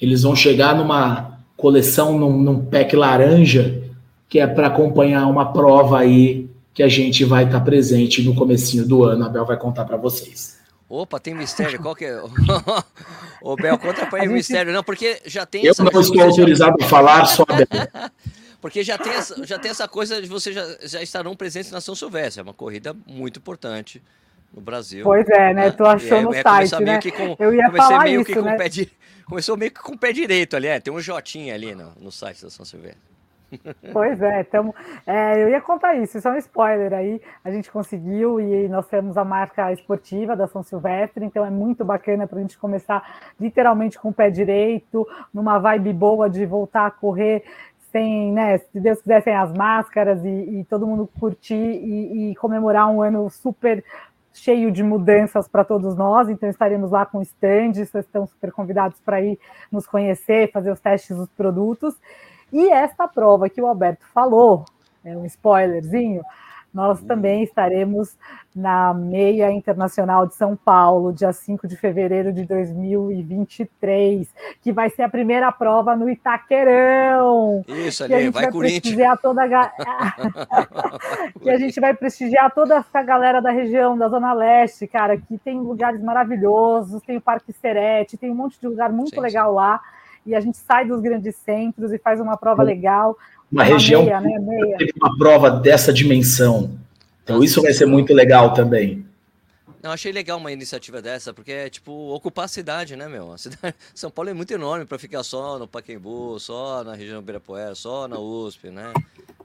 Eles 0.00 0.22
vão 0.22 0.36
chegar 0.36 0.76
numa 0.76 1.40
coleção, 1.56 2.18
num, 2.18 2.38
num 2.38 2.64
pack 2.64 2.94
laranja, 2.94 3.82
que 4.28 4.38
é 4.38 4.46
para 4.46 4.66
acompanhar 4.66 5.26
uma 5.26 5.52
prova 5.52 6.00
aí 6.00 6.48
que 6.74 6.82
a 6.82 6.88
gente 6.88 7.24
vai 7.24 7.44
estar 7.44 7.60
presente 7.60 8.22
no 8.22 8.34
comecinho 8.34 8.86
do 8.86 9.04
ano. 9.04 9.24
A 9.24 9.28
Bel 9.28 9.46
vai 9.46 9.56
contar 9.56 9.84
para 9.84 9.96
vocês. 9.96 10.55
Opa, 10.88 11.18
tem 11.18 11.34
mistério. 11.34 11.80
Qual 11.82 11.94
que 11.96 12.04
é? 12.04 12.16
Ô, 13.42 13.56
Bel, 13.56 13.76
conta 13.78 14.06
pra 14.06 14.20
ele 14.20 14.28
o 14.28 14.32
mistério. 14.32 14.72
Não, 14.72 14.82
porque 14.84 15.20
já 15.26 15.44
tem 15.44 15.64
Eu 15.64 15.72
essa 15.72 15.82
não 15.82 15.90
estou 16.00 16.22
autorizado 16.22 16.76
a 16.80 16.86
falar, 16.88 17.24
só 17.26 17.44
Bel. 17.44 17.66
Porque 18.58 18.82
já 18.82 18.96
tem, 18.98 19.12
essa, 19.12 19.46
já 19.46 19.58
tem 19.58 19.70
essa 19.70 19.86
coisa 19.86 20.20
de 20.20 20.26
vocês 20.28 20.54
já, 20.54 20.64
já 20.82 21.02
estarão 21.02 21.36
presentes 21.36 21.70
na 21.70 21.80
São 21.80 21.94
Silvestre. 21.94 22.40
É 22.40 22.42
uma 22.42 22.54
corrida 22.54 22.96
muito 23.06 23.38
importante 23.38 24.02
no 24.52 24.60
Brasil. 24.60 25.04
Pois 25.04 25.28
é, 25.28 25.52
né? 25.54 25.70
Tu 25.70 25.84
achou 25.84 26.18
E 26.18 26.22
no 26.22 26.34
é 26.34 26.42
site, 26.42 26.70
meio 26.76 26.84
né? 26.86 26.98
que 26.98 27.12
com- 27.12 27.36
Eu 27.38 27.54
ia 27.54 27.70
falar 27.70 28.02
meio 28.04 28.22
isso, 28.22 28.24
que 28.26 28.34
com 28.34 28.40
né? 28.42 28.56
pé 28.56 28.68
di- 28.68 28.90
Começou 29.26 29.56
meio 29.56 29.70
que 29.70 29.80
com 29.80 29.92
o 29.92 29.98
pé 29.98 30.12
direito 30.12 30.56
ali, 30.56 30.66
é. 30.68 30.80
Tem 30.80 30.92
um 30.92 30.98
Jotinha 31.00 31.54
ali 31.54 31.74
no, 31.76 31.92
no 32.00 32.10
site 32.10 32.42
da 32.42 32.50
São 32.50 32.64
Silvestre. 32.64 32.98
Pois 33.92 34.20
é, 34.20 34.42
tamo, 34.44 34.74
é, 35.06 35.42
eu 35.42 35.48
ia 35.48 35.60
contar 35.60 35.94
isso, 35.94 36.18
isso 36.18 36.26
é 36.28 36.32
um 36.32 36.36
spoiler 36.36 36.92
aí. 36.92 37.20
A 37.44 37.50
gente 37.50 37.70
conseguiu 37.70 38.40
e 38.40 38.68
nós 38.68 38.86
temos 38.88 39.16
a 39.16 39.24
marca 39.24 39.72
esportiva 39.72 40.34
da 40.34 40.46
São 40.46 40.62
Silvestre, 40.62 41.24
então 41.24 41.44
é 41.44 41.50
muito 41.50 41.84
bacana 41.84 42.26
para 42.26 42.38
a 42.38 42.42
gente 42.42 42.58
começar 42.58 43.02
literalmente 43.40 43.98
com 43.98 44.08
o 44.08 44.12
pé 44.12 44.30
direito, 44.30 45.06
numa 45.32 45.58
vibe 45.58 45.92
boa 45.92 46.28
de 46.28 46.44
voltar 46.44 46.86
a 46.86 46.90
correr 46.90 47.44
sem, 47.92 48.32
né, 48.32 48.58
se 48.58 48.80
Deus 48.80 49.00
quiser, 49.00 49.22
sem 49.22 49.34
as 49.34 49.52
máscaras 49.52 50.22
e, 50.24 50.28
e 50.60 50.64
todo 50.68 50.86
mundo 50.86 51.08
curtir 51.18 51.54
e, 51.54 52.30
e 52.30 52.36
comemorar 52.36 52.90
um 52.90 53.00
ano 53.00 53.30
super 53.30 53.82
cheio 54.34 54.70
de 54.70 54.82
mudanças 54.82 55.48
para 55.48 55.64
todos 55.64 55.96
nós, 55.96 56.28
então 56.28 56.48
estaremos 56.48 56.90
lá 56.90 57.06
com 57.06 57.22
stands, 57.22 57.88
vocês 57.88 58.04
estão 58.04 58.26
super 58.26 58.52
convidados 58.52 59.00
para 59.00 59.20
ir 59.22 59.38
nos 59.72 59.86
conhecer, 59.86 60.52
fazer 60.52 60.70
os 60.70 60.80
testes 60.80 61.16
dos 61.16 61.30
produtos. 61.30 61.96
E 62.52 62.70
esta 62.70 63.08
prova 63.08 63.48
que 63.48 63.60
o 63.60 63.66
Alberto 63.66 64.06
falou, 64.12 64.64
é 65.04 65.16
um 65.16 65.24
spoilerzinho, 65.24 66.22
nós 66.76 67.00
também 67.02 67.42
estaremos 67.42 68.18
na 68.54 68.92
Meia 68.92 69.50
Internacional 69.50 70.26
de 70.26 70.34
São 70.34 70.54
Paulo, 70.54 71.10
dia 71.10 71.32
5 71.32 71.66
de 71.66 71.74
fevereiro 71.74 72.30
de 72.34 72.44
2023, 72.44 74.28
que 74.60 74.72
vai 74.72 74.90
ser 74.90 75.02
a 75.02 75.08
primeira 75.08 75.50
prova 75.50 75.96
no 75.96 76.06
Itaquerão. 76.10 77.64
Isso 77.66 78.06
Que 78.06 78.12
a 78.12 78.16
ali, 78.16 78.26
gente 78.26 78.34
vai, 78.34 78.42
vai 78.42 78.52
prestigiar 78.52 79.16
toda 79.16 79.42
a 79.42 79.48
que 81.42 81.48
a 81.48 81.56
gente 81.56 81.80
vai 81.80 81.94
prestigiar 81.94 82.52
toda 82.52 82.76
essa 82.76 83.02
galera 83.02 83.40
da 83.40 83.50
região 83.50 83.96
da 83.96 84.10
Zona 84.10 84.34
Leste, 84.34 84.86
cara, 84.86 85.16
que 85.16 85.38
tem 85.38 85.58
lugares 85.58 86.02
maravilhosos, 86.02 87.00
tem 87.00 87.16
o 87.16 87.22
Parque 87.22 87.54
Serete, 87.54 88.18
tem 88.18 88.30
um 88.30 88.34
monte 88.34 88.60
de 88.60 88.68
lugar 88.68 88.92
muito 88.92 89.14
Sim, 89.14 89.20
legal 89.20 89.54
lá. 89.54 89.80
E 90.26 90.34
a 90.34 90.40
gente 90.40 90.58
sai 90.58 90.86
dos 90.86 91.00
grandes 91.00 91.36
centros 91.36 91.92
e 91.92 91.98
faz 91.98 92.20
uma 92.20 92.36
prova 92.36 92.62
legal. 92.62 93.16
Uma 93.50 93.62
região 93.62 94.04
meia, 94.04 94.20
né? 94.20 94.38
Meia. 94.38 94.76
teve 94.76 94.92
uma 95.00 95.16
prova 95.16 95.50
dessa 95.50 95.92
dimensão. 95.92 96.76
Então 97.22 97.42
isso 97.42 97.62
vai 97.62 97.72
ser 97.72 97.86
muito 97.86 98.12
legal 98.12 98.52
também. 98.52 99.06
Não, 99.82 99.92
achei 99.92 100.10
legal 100.10 100.38
uma 100.38 100.50
iniciativa 100.50 101.00
dessa, 101.00 101.32
porque 101.32 101.52
é 101.52 101.70
tipo 101.70 101.92
ocupar 102.12 102.46
a 102.46 102.48
cidade, 102.48 102.96
né, 102.96 103.06
meu? 103.08 103.32
A 103.32 103.38
cidade... 103.38 103.72
São 103.94 104.10
Paulo 104.10 104.30
é 104.30 104.34
muito 104.34 104.52
enorme 104.52 104.84
para 104.84 104.98
ficar 104.98 105.22
só 105.22 105.60
no 105.60 105.68
Pacaembu, 105.68 106.40
só 106.40 106.82
na 106.82 106.94
região 106.94 107.20
Ibirapuera, 107.20 107.74
só 107.76 108.08
na 108.08 108.18
USP, 108.18 108.70
né? 108.70 108.92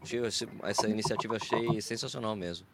Achei 0.02 0.20
Essa 0.64 0.90
iniciativa 0.90 1.36
achei 1.36 1.80
sensacional 1.80 2.36
mesmo. 2.36 2.66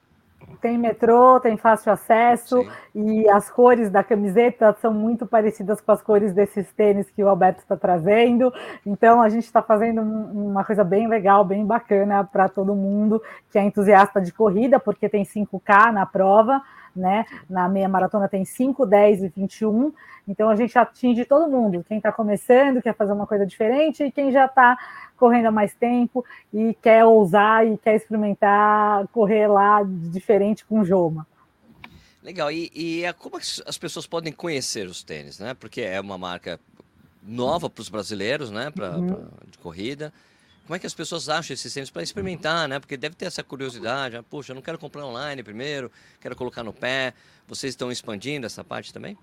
Tem 0.61 0.77
metrô, 0.77 1.39
tem 1.39 1.55
fácil 1.55 1.91
acesso 1.91 2.61
Sim. 2.61 2.69
e 2.95 3.29
as 3.29 3.49
cores 3.49 3.89
da 3.91 4.03
camiseta 4.03 4.75
são 4.81 4.93
muito 4.93 5.25
parecidas 5.25 5.79
com 5.81 5.91
as 5.91 6.01
cores 6.01 6.33
desses 6.33 6.71
tênis 6.73 7.09
que 7.11 7.23
o 7.23 7.27
Alberto 7.29 7.59
está 7.59 7.75
trazendo. 7.77 8.51
Então 8.85 9.21
a 9.21 9.29
gente 9.29 9.43
está 9.43 9.61
fazendo 9.61 10.01
um- 10.01 10.49
uma 10.49 10.63
coisa 10.63 10.83
bem 10.83 11.07
legal, 11.07 11.43
bem 11.45 11.65
bacana 11.65 12.23
para 12.23 12.49
todo 12.49 12.73
mundo 12.73 13.21
que 13.51 13.59
é 13.59 13.63
entusiasta 13.63 14.19
de 14.19 14.31
corrida, 14.31 14.79
porque 14.79 15.07
tem 15.09 15.23
5K 15.25 15.91
na 15.91 16.05
prova, 16.05 16.61
né? 16.97 17.25
Na 17.49 17.69
meia 17.69 17.87
maratona 17.87 18.27
tem 18.27 18.43
5, 18.43 18.85
10 18.85 19.23
e 19.23 19.27
21. 19.29 19.93
Então 20.27 20.49
a 20.49 20.55
gente 20.55 20.77
atinge 20.77 21.23
todo 21.23 21.49
mundo, 21.49 21.85
quem 21.87 21.97
está 21.97 22.11
começando, 22.11 22.81
quer 22.81 22.93
fazer 22.95 23.13
uma 23.13 23.25
coisa 23.25 23.45
diferente, 23.45 24.03
e 24.03 24.11
quem 24.11 24.31
já 24.31 24.45
está 24.45 24.77
correndo 25.15 25.45
há 25.47 25.51
mais 25.51 25.73
tempo 25.73 26.25
e 26.53 26.73
quer 26.81 27.05
ousar 27.05 27.65
e 27.65 27.77
quer 27.77 27.95
experimentar 27.95 29.07
correr 29.07 29.47
lá 29.47 29.81
diferente 29.85 30.65
com 30.65 30.81
o 30.81 30.85
Joma. 30.85 31.25
Legal. 32.21 32.51
E, 32.51 32.69
e 32.75 33.03
é- 33.05 33.13
como 33.13 33.37
é 33.37 33.41
as 33.65 33.77
pessoas 33.77 34.05
podem 34.05 34.33
conhecer 34.33 34.85
os 34.87 35.01
tênis, 35.01 35.39
né? 35.39 35.53
Porque 35.53 35.79
é 35.81 35.99
uma 36.01 36.17
marca 36.17 36.59
nova 37.23 37.69
para 37.69 37.81
os 37.81 37.87
brasileiros, 37.89 38.51
né? 38.51 38.69
Pra, 38.69 38.97
Uhum. 38.97 39.07
pra- 39.07 39.17
de 39.49 39.57
corrida. 39.59 40.13
Como 40.67 40.75
é 40.75 40.79
que 40.79 40.85
as 40.85 40.93
pessoas 40.93 41.29
acham 41.29 41.53
esses 41.53 41.73
tênis 41.73 41.89
para 41.89 42.03
experimentar, 42.03 42.67
né? 42.67 42.77
Porque 42.77 42.97
deve 42.97 43.15
ter 43.15 43.25
essa 43.25 43.41
curiosidade. 43.41 44.17
ah, 44.17 44.23
Puxa, 44.23 44.51
eu 44.51 44.55
não 44.55 44.61
quero 44.61 44.77
comprar 44.77 45.05
online 45.05 45.41
primeiro, 45.41 45.89
quero 46.19 46.35
colocar 46.35 46.61
no 46.61 46.73
pé. 46.73 47.13
Vocês 47.47 47.71
estão 47.71 47.89
expandindo 47.89 48.45
essa 48.45 48.65
parte 48.65 48.93
também? 48.93 49.17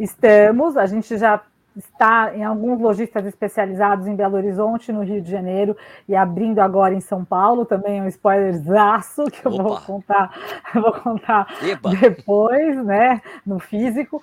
Estamos, 0.00 0.76
a 0.76 0.84
gente 0.86 1.16
já 1.16 1.40
está 1.76 2.34
em 2.34 2.42
alguns 2.42 2.80
lojistas 2.80 3.24
especializados 3.24 4.08
em 4.08 4.16
Belo 4.16 4.36
Horizonte, 4.36 4.90
no 4.92 5.04
Rio 5.04 5.20
de 5.22 5.30
Janeiro, 5.30 5.76
e 6.08 6.16
abrindo 6.16 6.58
agora 6.58 6.92
em 6.94 7.00
São 7.00 7.24
Paulo, 7.24 7.64
também 7.64 8.00
é 8.00 8.02
um 8.02 8.08
spoilerzaço 8.08 9.26
que 9.26 9.46
eu 9.46 9.52
vou 9.52 9.74
Opa. 9.74 9.80
contar, 9.82 10.34
eu 10.74 10.82
vou 10.82 10.92
contar 10.92 11.46
Eba! 11.62 11.90
depois, 11.94 12.84
né, 12.84 13.22
no 13.44 13.60
físico. 13.60 14.20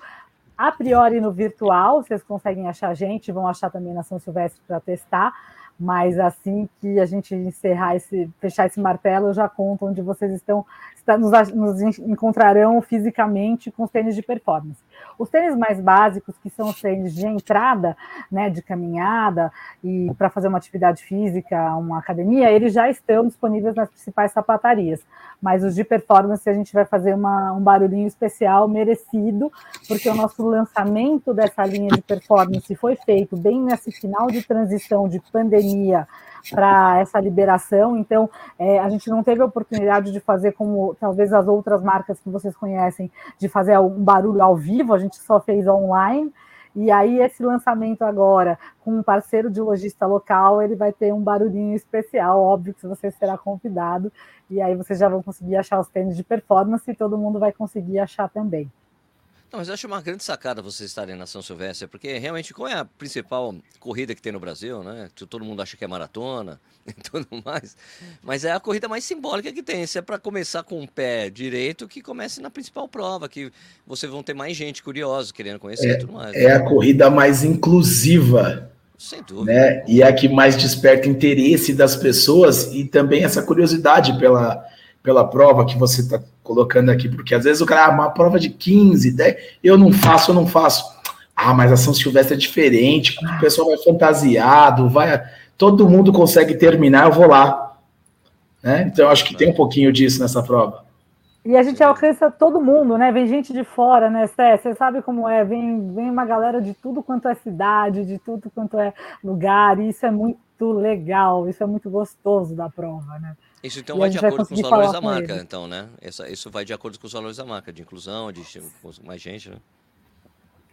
A 0.56 0.70
priori 0.70 1.20
no 1.20 1.32
virtual, 1.32 2.02
vocês 2.02 2.22
conseguem 2.22 2.68
achar 2.68 2.88
a 2.90 2.94
gente, 2.94 3.32
vão 3.32 3.46
achar 3.48 3.70
também 3.70 3.92
na 3.92 4.02
São 4.04 4.18
Silvestre 4.18 4.62
para 4.66 4.78
testar, 4.80 5.32
mas 5.78 6.18
assim 6.18 6.68
que 6.80 7.00
a 7.00 7.06
gente 7.06 7.34
encerrar 7.34 7.96
esse, 7.96 8.30
fechar 8.38 8.66
esse 8.66 8.78
martelo, 8.80 9.28
eu 9.28 9.34
já 9.34 9.48
conto 9.48 9.86
onde 9.86 10.00
vocês 10.00 10.32
estão, 10.32 10.64
está- 10.94 11.18
nos, 11.18 11.32
nos 11.52 11.80
en- 11.82 12.10
encontrarão 12.12 12.80
fisicamente 12.80 13.72
com 13.72 13.82
os 13.82 13.90
tênis 13.90 14.14
de 14.14 14.22
performance. 14.22 14.80
Os 15.18 15.28
tênis 15.28 15.56
mais 15.56 15.80
básicos, 15.80 16.34
que 16.42 16.50
são 16.50 16.68
os 16.68 16.80
tênis 16.80 17.14
de 17.14 17.26
entrada, 17.26 17.96
né, 18.30 18.50
de 18.50 18.62
caminhada 18.62 19.52
e 19.82 20.12
para 20.18 20.30
fazer 20.30 20.48
uma 20.48 20.58
atividade 20.58 21.02
física, 21.02 21.74
uma 21.76 21.98
academia, 21.98 22.50
eles 22.50 22.72
já 22.72 22.88
estão 22.88 23.26
disponíveis 23.26 23.74
nas 23.74 23.88
principais 23.88 24.32
sapatarias. 24.32 25.00
Mas 25.40 25.62
os 25.62 25.74
de 25.74 25.84
performance 25.84 26.48
a 26.48 26.52
gente 26.52 26.72
vai 26.72 26.84
fazer 26.84 27.14
uma- 27.14 27.52
um 27.52 27.60
barulhinho 27.60 28.06
especial 28.06 28.66
merecido, 28.66 29.52
porque 29.86 30.08
o 30.08 30.14
nosso 30.14 30.46
lançamento 30.46 31.34
dessa 31.34 31.64
linha 31.64 31.90
de 31.90 32.00
performance 32.02 32.74
foi 32.74 32.96
feito 32.96 33.36
bem 33.36 33.60
nesse 33.60 33.92
final 33.92 34.28
de 34.28 34.42
transição 34.42 35.08
de 35.08 35.20
pandemia 35.32 36.06
para 36.50 36.98
essa 36.98 37.18
liberação. 37.20 37.96
Então, 37.96 38.28
é, 38.58 38.78
a 38.78 38.88
gente 38.88 39.08
não 39.08 39.22
teve 39.22 39.42
a 39.42 39.46
oportunidade 39.46 40.12
de 40.12 40.20
fazer 40.20 40.52
como 40.52 40.94
talvez 41.00 41.32
as 41.32 41.46
outras 41.46 41.82
marcas 41.82 42.20
que 42.20 42.28
vocês 42.28 42.54
conhecem, 42.56 43.10
de 43.38 43.48
fazer 43.48 43.78
um 43.78 44.02
barulho 44.02 44.42
ao 44.42 44.56
vivo, 44.56 44.92
gente 45.04 45.16
só 45.18 45.40
fez 45.40 45.66
online. 45.66 46.32
E 46.76 46.90
aí, 46.90 47.20
esse 47.20 47.40
lançamento 47.42 48.02
agora, 48.02 48.58
com 48.80 48.98
um 48.98 49.02
parceiro 49.02 49.48
de 49.48 49.60
lojista 49.60 50.06
local, 50.06 50.60
ele 50.60 50.74
vai 50.74 50.92
ter 50.92 51.14
um 51.14 51.20
barulhinho 51.20 51.76
especial, 51.76 52.40
óbvio 52.42 52.74
que 52.74 52.84
você 52.84 53.12
será 53.12 53.38
convidado, 53.38 54.12
e 54.50 54.60
aí 54.60 54.74
vocês 54.74 54.98
já 54.98 55.08
vão 55.08 55.22
conseguir 55.22 55.54
achar 55.54 55.78
os 55.78 55.88
tênis 55.88 56.16
de 56.16 56.24
performance 56.24 56.90
e 56.90 56.94
todo 56.94 57.16
mundo 57.16 57.38
vai 57.38 57.52
conseguir 57.52 58.00
achar 58.00 58.28
também. 58.28 58.68
Não, 59.54 59.58
mas 59.60 59.68
eu 59.68 59.74
acho 59.74 59.86
uma 59.86 60.02
grande 60.02 60.24
sacada 60.24 60.60
vocês 60.60 60.90
estarem 60.90 61.14
na 61.14 61.26
São 61.26 61.40
Silvestre, 61.40 61.86
porque 61.86 62.18
realmente 62.18 62.52
qual 62.52 62.66
é 62.66 62.72
a 62.72 62.84
principal 62.84 63.54
corrida 63.78 64.12
que 64.12 64.20
tem 64.20 64.32
no 64.32 64.40
Brasil, 64.40 64.82
né? 64.82 65.08
Todo 65.28 65.44
mundo 65.44 65.62
acha 65.62 65.76
que 65.76 65.84
é 65.84 65.86
maratona 65.86 66.60
e 66.84 66.92
tudo 66.92 67.28
mais, 67.44 67.76
mas 68.20 68.44
é 68.44 68.50
a 68.50 68.58
corrida 68.58 68.88
mais 68.88 69.04
simbólica 69.04 69.52
que 69.52 69.62
tem. 69.62 69.86
Se 69.86 69.96
é 69.96 70.02
para 70.02 70.18
começar 70.18 70.64
com 70.64 70.82
o 70.82 70.88
pé 70.88 71.30
direito, 71.30 71.86
que 71.86 72.02
comece 72.02 72.42
na 72.42 72.50
principal 72.50 72.88
prova, 72.88 73.28
que 73.28 73.52
vocês 73.86 74.10
vão 74.10 74.24
ter 74.24 74.34
mais 74.34 74.56
gente 74.56 74.82
curiosa, 74.82 75.32
querendo 75.32 75.60
conhecer 75.60 75.88
é, 75.88 75.92
e 75.92 75.98
tudo 75.98 76.14
mais. 76.14 76.34
É 76.34 76.50
a 76.50 76.60
corrida 76.60 77.08
mais 77.08 77.44
inclusiva. 77.44 78.72
Sem 78.98 79.22
dúvida. 79.22 79.52
Né? 79.52 79.84
E 79.86 80.02
é 80.02 80.08
a 80.08 80.12
que 80.12 80.28
mais 80.28 80.56
desperta 80.56 81.08
interesse 81.08 81.72
das 81.72 81.94
pessoas 81.94 82.74
e 82.74 82.84
também 82.84 83.22
essa 83.22 83.40
curiosidade 83.40 84.18
pela, 84.18 84.66
pela 85.00 85.24
prova 85.24 85.64
que 85.64 85.78
você 85.78 86.00
está 86.00 86.20
colocando 86.44 86.90
aqui, 86.90 87.08
porque 87.08 87.34
às 87.34 87.42
vezes 87.42 87.60
o 87.60 87.66
cara, 87.66 87.86
ah, 87.86 87.90
uma 87.90 88.10
prova 88.10 88.38
de 88.38 88.50
15, 88.50 89.10
10, 89.10 89.36
eu 89.64 89.76
não 89.76 89.90
faço, 89.90 90.30
eu 90.30 90.34
não 90.34 90.46
faço. 90.46 90.84
Ah, 91.34 91.52
mas 91.52 91.72
a 91.72 91.76
São 91.76 91.92
Silvestre 91.92 92.34
é 92.34 92.38
diferente, 92.38 93.16
o 93.18 93.40
pessoal 93.40 93.68
vai 93.68 93.78
fantasiado, 93.78 94.88
vai, 94.88 95.20
todo 95.58 95.88
mundo 95.88 96.12
consegue 96.12 96.54
terminar, 96.54 97.06
eu 97.06 97.12
vou 97.12 97.26
lá. 97.26 97.76
Né? 98.62 98.84
Então, 98.86 99.08
acho 99.08 99.24
que 99.24 99.36
tem 99.36 99.50
um 99.50 99.54
pouquinho 99.54 99.92
disso 99.92 100.20
nessa 100.20 100.42
prova. 100.42 100.84
E 101.44 101.56
a 101.56 101.62
gente 101.62 101.82
alcança 101.82 102.30
todo 102.30 102.60
mundo, 102.60 102.96
né? 102.96 103.12
Vem 103.12 103.26
gente 103.26 103.52
de 103.52 103.64
fora, 103.64 104.08
né, 104.08 104.26
Sté? 104.28 104.56
Você 104.56 104.74
sabe 104.74 105.02
como 105.02 105.28
é? 105.28 105.44
Vem, 105.44 105.92
vem 105.92 106.10
uma 106.10 106.24
galera 106.24 106.60
de 106.62 106.72
tudo 106.72 107.02
quanto 107.02 107.28
é 107.28 107.34
cidade, 107.34 108.06
de 108.06 108.18
tudo 108.18 108.50
quanto 108.50 108.78
é 108.78 108.94
lugar, 109.22 109.78
e 109.78 109.90
isso 109.90 110.06
é 110.06 110.10
muito 110.10 110.72
legal, 110.72 111.46
isso 111.46 111.62
é 111.62 111.66
muito 111.66 111.90
gostoso 111.90 112.54
da 112.54 112.70
prova, 112.70 113.18
né? 113.18 113.36
Isso 113.64 113.80
então 113.80 113.96
vai 113.96 114.10
de 114.10 114.18
acordo 114.18 114.46
com 114.46 114.54
os 114.54 114.60
valores 114.60 114.92
da 114.92 115.00
marca, 115.00 115.32
ele. 115.32 115.42
então, 115.42 115.66
né? 115.66 115.88
Essa, 116.02 116.28
isso 116.28 116.50
vai 116.50 116.66
de 116.66 116.74
acordo 116.74 117.00
com 117.00 117.06
os 117.06 117.12
valores 117.14 117.38
da 117.38 117.46
marca, 117.46 117.72
de 117.72 117.80
inclusão, 117.80 118.30
de 118.30 118.42
mais 119.02 119.22
gente, 119.22 119.48
né? 119.48 119.56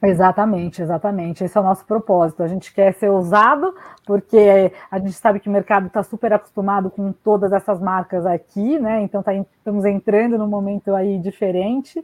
Exatamente, 0.03 0.81
exatamente. 0.81 1.43
Esse 1.43 1.57
é 1.57 1.61
o 1.61 1.63
nosso 1.63 1.85
propósito. 1.85 2.43
A 2.43 2.47
gente 2.47 2.73
quer 2.73 2.93
ser 2.95 3.09
ousado, 3.09 3.73
porque 4.05 4.71
a 4.89 4.97
gente 4.99 5.13
sabe 5.13 5.39
que 5.39 5.47
o 5.47 5.51
mercado 5.51 5.87
está 5.87 6.03
super 6.03 6.33
acostumado 6.33 6.89
com 6.89 7.13
todas 7.13 7.53
essas 7.53 7.79
marcas 7.79 8.25
aqui, 8.25 8.77
né? 8.79 9.03
Então 9.03 9.23
tá, 9.23 9.33
estamos 9.33 9.85
entrando 9.85 10.37
num 10.37 10.47
momento 10.47 10.93
aí 10.93 11.17
diferente. 11.19 12.03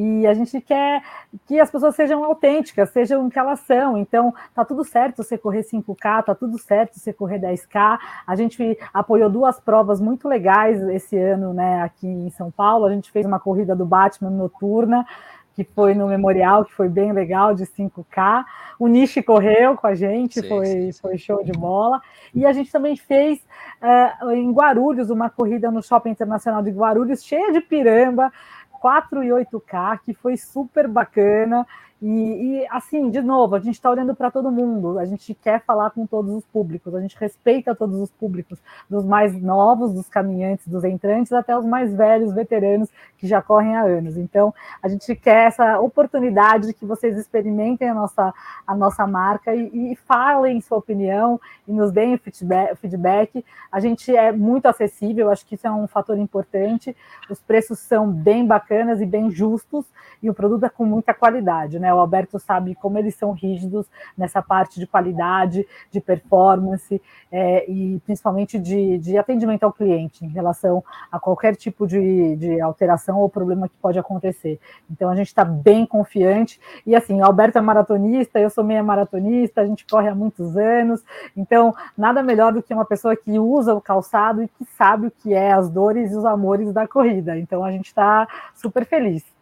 E 0.00 0.28
a 0.28 0.32
gente 0.32 0.60
quer 0.60 1.02
que 1.44 1.58
as 1.58 1.68
pessoas 1.72 1.96
sejam 1.96 2.22
autênticas, 2.22 2.90
sejam 2.90 3.26
o 3.26 3.30
que 3.30 3.36
elas 3.36 3.58
são. 3.58 3.98
Então, 3.98 4.32
tá 4.54 4.64
tudo 4.64 4.84
certo 4.84 5.24
você 5.24 5.36
correr 5.36 5.64
5K, 5.64 6.22
tá 6.22 6.36
tudo 6.36 6.56
certo 6.56 6.96
você 6.96 7.12
correr 7.12 7.40
10K. 7.40 7.98
A 8.24 8.36
gente 8.36 8.78
apoiou 8.94 9.28
duas 9.28 9.58
provas 9.58 10.00
muito 10.00 10.28
legais 10.28 10.80
esse 10.90 11.18
ano, 11.18 11.52
né, 11.52 11.82
aqui 11.82 12.06
em 12.06 12.30
São 12.30 12.48
Paulo. 12.48 12.86
A 12.86 12.92
gente 12.92 13.10
fez 13.10 13.26
uma 13.26 13.40
corrida 13.40 13.74
do 13.74 13.84
Batman 13.84 14.30
noturna, 14.30 15.04
que 15.52 15.64
foi 15.64 15.92
no 15.92 16.06
Memorial, 16.06 16.64
que 16.64 16.72
foi 16.72 16.88
bem 16.88 17.10
legal, 17.10 17.52
de 17.52 17.66
5K. 17.66 18.44
O 18.78 18.86
Nishi 18.86 19.20
correu 19.20 19.76
com 19.76 19.88
a 19.88 19.94
gente, 19.96 20.40
sim, 20.40 20.48
foi, 20.48 20.66
sim, 20.66 20.92
sim. 20.92 21.00
foi 21.00 21.18
show 21.18 21.42
de 21.42 21.50
bola. 21.50 22.00
E 22.32 22.46
a 22.46 22.52
gente 22.52 22.70
também 22.70 22.96
fez 22.96 23.44
uh, 23.82 24.30
em 24.30 24.52
Guarulhos 24.52 25.10
uma 25.10 25.28
corrida 25.28 25.68
no 25.72 25.82
Shopping 25.82 26.10
Internacional 26.10 26.62
de 26.62 26.70
Guarulhos, 26.70 27.24
cheia 27.24 27.50
de 27.50 27.60
piramba. 27.60 28.32
4 28.80 29.22
e 29.22 29.28
8K, 29.28 30.00
que 30.04 30.14
foi 30.14 30.36
super 30.36 30.88
bacana. 30.88 31.66
E, 32.00 32.60
e, 32.62 32.66
assim, 32.70 33.10
de 33.10 33.20
novo, 33.20 33.56
a 33.56 33.58
gente 33.58 33.74
está 33.74 33.90
olhando 33.90 34.14
para 34.14 34.30
todo 34.30 34.52
mundo, 34.52 35.00
a 35.00 35.04
gente 35.04 35.34
quer 35.34 35.60
falar 35.64 35.90
com 35.90 36.06
todos 36.06 36.32
os 36.32 36.44
públicos, 36.44 36.94
a 36.94 37.00
gente 37.00 37.16
respeita 37.18 37.74
todos 37.74 38.00
os 38.00 38.10
públicos, 38.10 38.60
dos 38.88 39.04
mais 39.04 39.34
novos, 39.40 39.92
dos 39.92 40.08
caminhantes, 40.08 40.68
dos 40.68 40.84
entrantes, 40.84 41.32
até 41.32 41.58
os 41.58 41.64
mais 41.64 41.92
velhos, 41.92 42.32
veteranos, 42.32 42.88
que 43.16 43.26
já 43.26 43.42
correm 43.42 43.76
há 43.76 43.82
anos. 43.82 44.16
Então, 44.16 44.54
a 44.80 44.86
gente 44.86 45.12
quer 45.16 45.48
essa 45.48 45.80
oportunidade 45.80 46.68
de 46.68 46.72
que 46.72 46.86
vocês 46.86 47.18
experimentem 47.18 47.88
a 47.88 47.94
nossa, 47.94 48.32
a 48.64 48.76
nossa 48.76 49.04
marca 49.04 49.52
e, 49.52 49.92
e 49.92 49.96
falem 49.96 50.60
sua 50.60 50.78
opinião 50.78 51.40
e 51.66 51.72
nos 51.72 51.90
deem 51.90 52.16
feedback, 52.16 52.76
feedback. 52.76 53.44
A 53.72 53.80
gente 53.80 54.14
é 54.14 54.30
muito 54.30 54.66
acessível, 54.66 55.30
acho 55.30 55.44
que 55.44 55.56
isso 55.56 55.66
é 55.66 55.70
um 55.72 55.88
fator 55.88 56.16
importante. 56.16 56.96
Os 57.28 57.40
preços 57.40 57.80
são 57.80 58.08
bem 58.08 58.46
bacanas 58.46 59.00
e 59.00 59.06
bem 59.06 59.30
justos, 59.30 59.84
e 60.22 60.30
o 60.30 60.34
produto 60.34 60.64
é 60.64 60.68
com 60.68 60.84
muita 60.84 61.12
qualidade, 61.12 61.78
né? 61.78 61.87
Né? 61.88 61.94
O 61.94 61.98
Alberto 61.98 62.38
sabe 62.38 62.74
como 62.74 62.98
eles 62.98 63.14
são 63.14 63.32
rígidos 63.32 63.86
nessa 64.16 64.42
parte 64.42 64.78
de 64.78 64.86
qualidade, 64.86 65.66
de 65.90 66.00
performance 66.00 67.00
é, 67.32 67.70
e 67.70 67.98
principalmente 68.00 68.58
de, 68.58 68.98
de, 68.98 69.16
atendimento 69.16 69.64
ao 69.64 69.72
cliente 69.72 70.24
em 70.24 70.28
relação 70.28 70.84
a 71.10 71.18
qualquer 71.18 71.56
tipo 71.56 71.86
de, 71.86 72.36
de 72.36 72.60
alteração 72.60 73.18
ou 73.18 73.28
problema 73.28 73.68
que 73.68 73.74
pode 73.80 73.98
acontecer. 73.98 74.60
Então 74.90 75.08
a 75.08 75.16
gente 75.16 75.28
está 75.28 75.44
bem 75.44 75.86
confiante. 75.86 76.60
E 76.86 76.94
assim, 76.94 77.20
o 77.20 77.24
Alberto 77.24 77.58
é 77.58 77.60
maratonista, 77.60 78.38
eu 78.38 78.50
sou 78.50 78.62
meia 78.62 78.82
maratonista, 78.82 79.62
a 79.62 79.66
gente 79.66 79.86
corre 79.86 80.08
há 80.08 80.14
muitos 80.14 80.56
anos, 80.56 81.02
então 81.36 81.74
nada 81.96 82.22
melhor 82.22 82.52
do 82.52 82.62
que 82.62 82.74
uma 82.74 82.84
pessoa 82.84 83.16
que 83.16 83.38
usa 83.38 83.74
o 83.74 83.80
calçado 83.80 84.42
e 84.42 84.48
que 84.48 84.64
sabe 84.76 85.06
o 85.06 85.10
que 85.10 85.32
é 85.32 85.52
as 85.52 85.70
dores 85.70 86.12
e 86.12 86.16
os 86.16 86.24
amores 86.24 86.72
da 86.72 86.86
corrida. 86.86 87.38
Então 87.38 87.64
a 87.64 87.72
gente 87.72 87.86
está 87.86 88.26
super 88.54 88.84
feliz. 88.84 89.37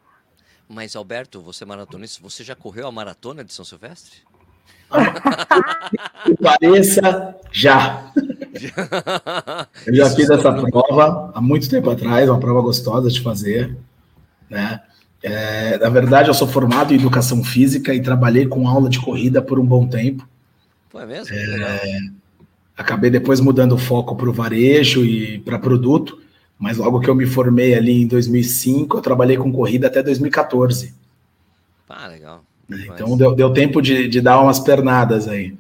Mas, 0.69 0.97
Alberto, 0.97 1.41
você 1.41 1.65
é 1.65 1.67
maratonista, 1.67 2.21
você 2.23 2.43
já 2.43 2.55
correu 2.55 2.87
a 2.87 2.93
maratona 2.93 3.45
de 3.45 3.53
São 3.53 3.65
Silvestre? 3.65 4.19
que 6.25 6.37
pareça, 6.37 7.37
já. 7.53 8.13
Eu 9.87 9.95
já 9.95 10.11
fiz 10.11 10.31
essa 10.31 10.53
prova 10.53 11.31
há 11.35 11.41
muito 11.41 11.69
tempo 11.69 11.91
atrás, 11.91 12.29
uma 12.29 12.41
prova 12.41 12.63
gostosa 12.63 13.11
de 13.11 13.21
fazer. 13.21 13.77
Né? 14.49 14.81
É, 15.23 15.77
na 15.79 15.89
verdade, 15.89 16.29
eu 16.29 16.35
sou 16.35 16.49
formado 16.49 16.93
em 16.93 16.97
educação 16.97 17.45
física 17.45 17.93
e 17.93 18.01
trabalhei 18.01 18.47
com 18.47 18.67
aula 18.67 18.89
de 18.89 19.01
corrida 19.01 19.43
por 19.43 19.59
um 19.59 19.67
bom 19.67 19.87
tempo. 19.87 20.27
Foi 20.89 21.05
mesmo? 21.05 21.35
É, 21.35 21.99
acabei 22.77 23.11
depois 23.11 23.41
mudando 23.41 23.73
o 23.73 23.79
foco 23.79 24.17
para 24.17 24.31
o 24.31 24.33
varejo 24.33 25.05
e 25.05 25.39
para 25.41 25.59
produto. 25.59 26.19
Mas 26.59 26.79
logo 26.79 27.01
que 27.01 27.09
eu 27.09 27.15
me 27.15 27.27
formei 27.27 27.75
ali 27.75 28.03
em 28.03 28.07
2005, 28.07 28.97
eu 28.97 29.03
trabalhei 29.03 29.37
com 29.37 29.53
corrida 29.53 29.87
até 29.87 30.03
2014. 30.03 30.95
Ah, 31.89 32.09
legal. 32.09 32.45
Então 32.69 33.17
deu, 33.17 33.35
deu 33.35 33.53
tempo 33.53 33.81
de, 33.81 34.09
de 34.09 34.21
dar 34.21 34.41
umas 34.41 34.59
pernadas 34.59 35.29
aí. 35.29 35.55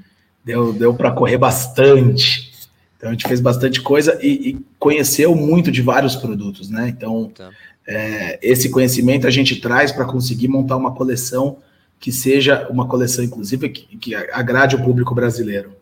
Deu, 0.44 0.72
deu 0.72 0.94
para 0.94 1.10
correr 1.10 1.38
bastante. 1.38 2.52
Então 2.96 3.10
a 3.10 3.12
gente 3.12 3.28
fez 3.28 3.40
bastante 3.40 3.80
coisa 3.80 4.18
e, 4.22 4.50
e 4.50 4.66
conheceu 4.78 5.34
muito 5.34 5.70
de 5.70 5.82
vários 5.82 6.16
produtos, 6.16 6.70
né? 6.70 6.88
Então 6.88 7.30
tá. 7.34 7.50
é, 7.86 8.38
esse 8.42 8.70
conhecimento 8.70 9.26
a 9.26 9.30
gente 9.30 9.56
traz 9.56 9.92
para 9.92 10.04
conseguir 10.04 10.48
montar 10.48 10.76
uma 10.76 10.94
coleção 10.94 11.58
que 12.00 12.10
seja 12.10 12.66
uma 12.68 12.86
coleção, 12.86 13.24
inclusive, 13.24 13.68
que, 13.68 13.96
que 13.96 14.14
agrade 14.14 14.76
o 14.76 14.82
público 14.82 15.14
brasileiro. 15.14 15.72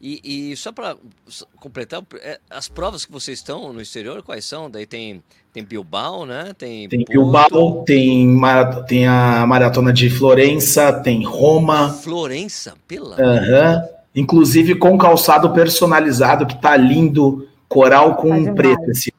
E, 0.00 0.50
e 0.52 0.56
só 0.56 0.72
para 0.72 0.96
completar, 1.58 2.02
é, 2.20 2.38
as 2.50 2.68
provas 2.68 3.04
que 3.06 3.12
vocês 3.12 3.38
estão 3.38 3.72
no 3.72 3.80
exterior, 3.80 4.22
quais 4.22 4.44
são? 4.44 4.70
Daí 4.70 4.84
tem, 4.84 5.22
tem 5.52 5.64
Bilbao, 5.64 6.26
né? 6.26 6.52
Tem, 6.56 6.88
tem 6.88 7.04
Bilbao, 7.08 7.82
tem, 7.84 8.38
tem 8.86 9.06
a 9.06 9.46
maratona 9.46 9.92
de 9.92 10.10
Florença, 10.10 10.92
tem 10.92 11.24
Roma. 11.24 11.92
Florença, 11.94 12.74
pela. 12.86 13.16
Uhum. 13.16 13.88
Inclusive 14.14 14.74
com 14.74 14.98
calçado 14.98 15.52
personalizado 15.52 16.46
que 16.46 16.60
tá 16.60 16.76
lindo, 16.76 17.48
coral 17.68 18.16
com 18.16 18.32
Ave 18.32 18.52
preto. 18.52 18.78
Maria. 18.80 18.92
Assim. 18.92 19.10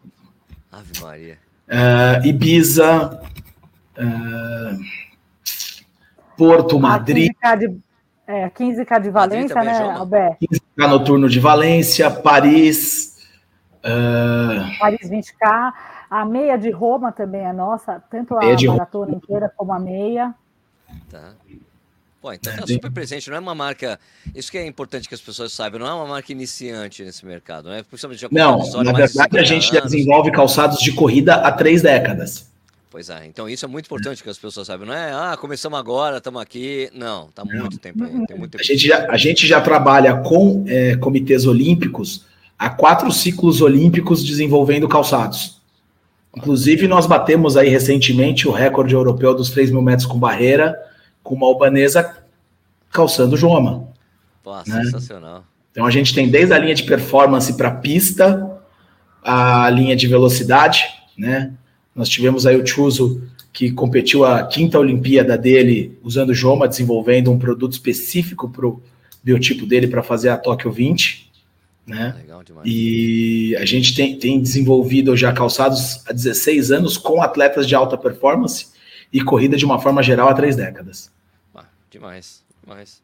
Ave 0.71 1.01
Maria. 1.01 1.37
Uh, 1.67 2.27
Ibiza. 2.27 3.21
Uh, 3.97 5.07
Porto, 6.37 6.79
Madrid. 6.79 7.31
É, 8.27 8.49
15K 8.49 9.01
de 9.01 9.09
Valência, 9.09 9.63
né, 9.63 9.95
15K 10.77 10.87
noturno 10.87 11.27
de 11.27 11.39
Valência, 11.39 12.09
Paris. 12.11 13.17
Uh... 13.83 14.77
Paris 14.79 15.09
20K. 15.09 15.73
A 16.09 16.23
meia 16.23 16.55
de 16.55 16.69
Roma 16.69 17.11
também 17.11 17.41
é 17.41 17.51
nossa, 17.51 18.01
tanto 18.09 18.37
a 18.37 18.41
maratona 18.41 19.07
Roma. 19.07 19.17
inteira 19.17 19.51
como 19.57 19.73
a 19.73 19.79
meia. 19.79 20.33
Tá. 21.09 21.33
Pô, 22.21 22.31
então 22.31 22.55
tá 22.55 22.65
super 22.65 22.91
presente, 22.91 23.29
não 23.29 23.37
é 23.37 23.39
uma 23.39 23.53
marca. 23.53 23.99
Isso 24.33 24.49
que 24.49 24.57
é 24.57 24.65
importante 24.65 25.07
que 25.07 25.15
as 25.15 25.21
pessoas 25.21 25.51
saibam, 25.51 25.79
não 25.79 25.87
é 25.87 25.93
uma 25.93 26.07
marca 26.07 26.31
iniciante 26.31 27.03
nesse 27.03 27.25
mercado, 27.25 27.69
né? 27.69 27.83
Principalmente 27.83 28.25
não, 28.31 28.83
na 28.83 28.93
verdade 28.93 29.37
a 29.37 29.43
gente 29.43 29.73
já 29.73 29.81
desenvolve 29.81 30.31
calçados 30.31 30.79
de 30.79 30.93
corrida 30.93 31.35
há 31.35 31.51
três 31.51 31.81
décadas. 31.81 32.49
Pois 32.89 33.09
é, 33.09 33.25
então 33.25 33.49
isso 33.49 33.65
é 33.65 33.67
muito 33.67 33.85
importante 33.85 34.23
que 34.23 34.29
as 34.29 34.37
pessoas 34.37 34.67
saibam. 34.67 34.87
Não 34.87 34.93
é, 34.93 35.11
ah, 35.11 35.37
começamos 35.39 35.77
agora, 35.77 36.17
estamos 36.17 36.41
aqui. 36.41 36.89
Não, 36.93 37.27
está 37.27 37.43
muito 37.43 37.77
tempo 37.77 38.03
aí. 38.03 38.09
Tem 38.09 38.37
muito 38.37 38.51
tempo. 38.51 38.57
A, 38.59 38.63
gente 38.63 38.87
já, 38.87 39.11
a 39.11 39.17
gente 39.17 39.45
já 39.45 39.59
trabalha 39.59 40.15
com 40.17 40.63
é, 40.67 40.95
comitês 40.95 41.45
olímpicos 41.45 42.25
há 42.57 42.69
quatro 42.69 43.11
ciclos 43.11 43.61
olímpicos 43.61 44.23
desenvolvendo 44.23 44.87
calçados. 44.87 45.61
Inclusive, 46.35 46.87
nós 46.87 47.05
batemos 47.05 47.57
aí 47.57 47.69
recentemente 47.69 48.47
o 48.47 48.51
recorde 48.51 48.93
europeu 48.93 49.33
dos 49.33 49.49
3 49.49 49.71
mil 49.71 49.81
metros 49.81 50.05
com 50.05 50.19
barreira, 50.19 50.75
com 51.23 51.35
uma 51.35 51.47
albanesa 51.47 52.17
calçando 52.91 53.37
Joma. 53.37 53.87
Pô, 54.43 54.55
né? 54.55 54.83
sensacional. 54.83 55.43
Então 55.71 55.85
a 55.85 55.91
gente 55.91 56.13
tem 56.13 56.29
desde 56.29 56.53
a 56.53 56.57
linha 56.57 56.73
de 56.73 56.83
performance 56.83 57.55
para 57.55 57.71
pista, 57.71 58.59
a 59.23 59.69
linha 59.69 59.95
de 59.95 60.07
velocidade, 60.07 60.85
né? 61.17 61.53
Nós 61.97 62.07
tivemos 62.07 62.45
aí 62.45 62.55
o 62.55 62.65
Chuso 62.65 63.27
que 63.51 63.71
competiu 63.71 64.23
a 64.23 64.43
quinta 64.43 64.77
Olimpíada 64.77 65.35
dele 65.35 65.97
usando 66.03 66.31
Joma, 66.31 66.67
desenvolvendo 66.67 67.31
um 67.31 67.39
produto 67.39 67.71
específico 67.71 68.47
para 68.47 68.67
o 68.67 68.79
biotipo 69.23 69.65
dele 69.65 69.87
para 69.87 70.03
fazer 70.03 70.29
a 70.29 70.37
Tóquio 70.37 70.71
20. 70.71 71.31
Né? 71.87 72.15
Legal 72.19 72.43
demais. 72.43 72.67
E 72.69 73.55
a 73.55 73.65
gente 73.65 73.95
tem, 73.95 74.15
tem 74.19 74.39
desenvolvido 74.39 75.17
já 75.17 75.33
calçados 75.33 76.05
há 76.07 76.13
16 76.13 76.71
anos 76.71 76.97
com 76.97 77.23
atletas 77.23 77.67
de 77.67 77.73
alta 77.73 77.97
performance 77.97 78.67
e 79.11 79.23
corrida 79.23 79.57
de 79.57 79.65
uma 79.65 79.79
forma 79.79 80.03
geral 80.03 80.29
há 80.29 80.35
três 80.35 80.55
décadas. 80.55 81.11
Ah, 81.55 81.65
demais, 81.89 82.43
demais. 82.63 83.01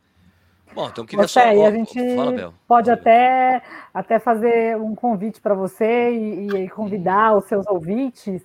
Bom, 0.76 0.88
então 0.88 1.04
queria 1.04 1.28
você, 1.28 1.40
só... 1.40 1.66
a 1.66 1.72
gente 1.72 2.16
Fala, 2.16 2.54
pode 2.68 2.92
até, 2.92 3.62
até 3.92 4.20
fazer 4.20 4.78
um 4.78 4.94
convite 4.94 5.42
para 5.42 5.56
você 5.56 6.12
e, 6.12 6.48
e, 6.48 6.70
convidar 6.70 7.36
os 7.36 7.46
seus 7.46 7.66
ouvintes 7.68 8.42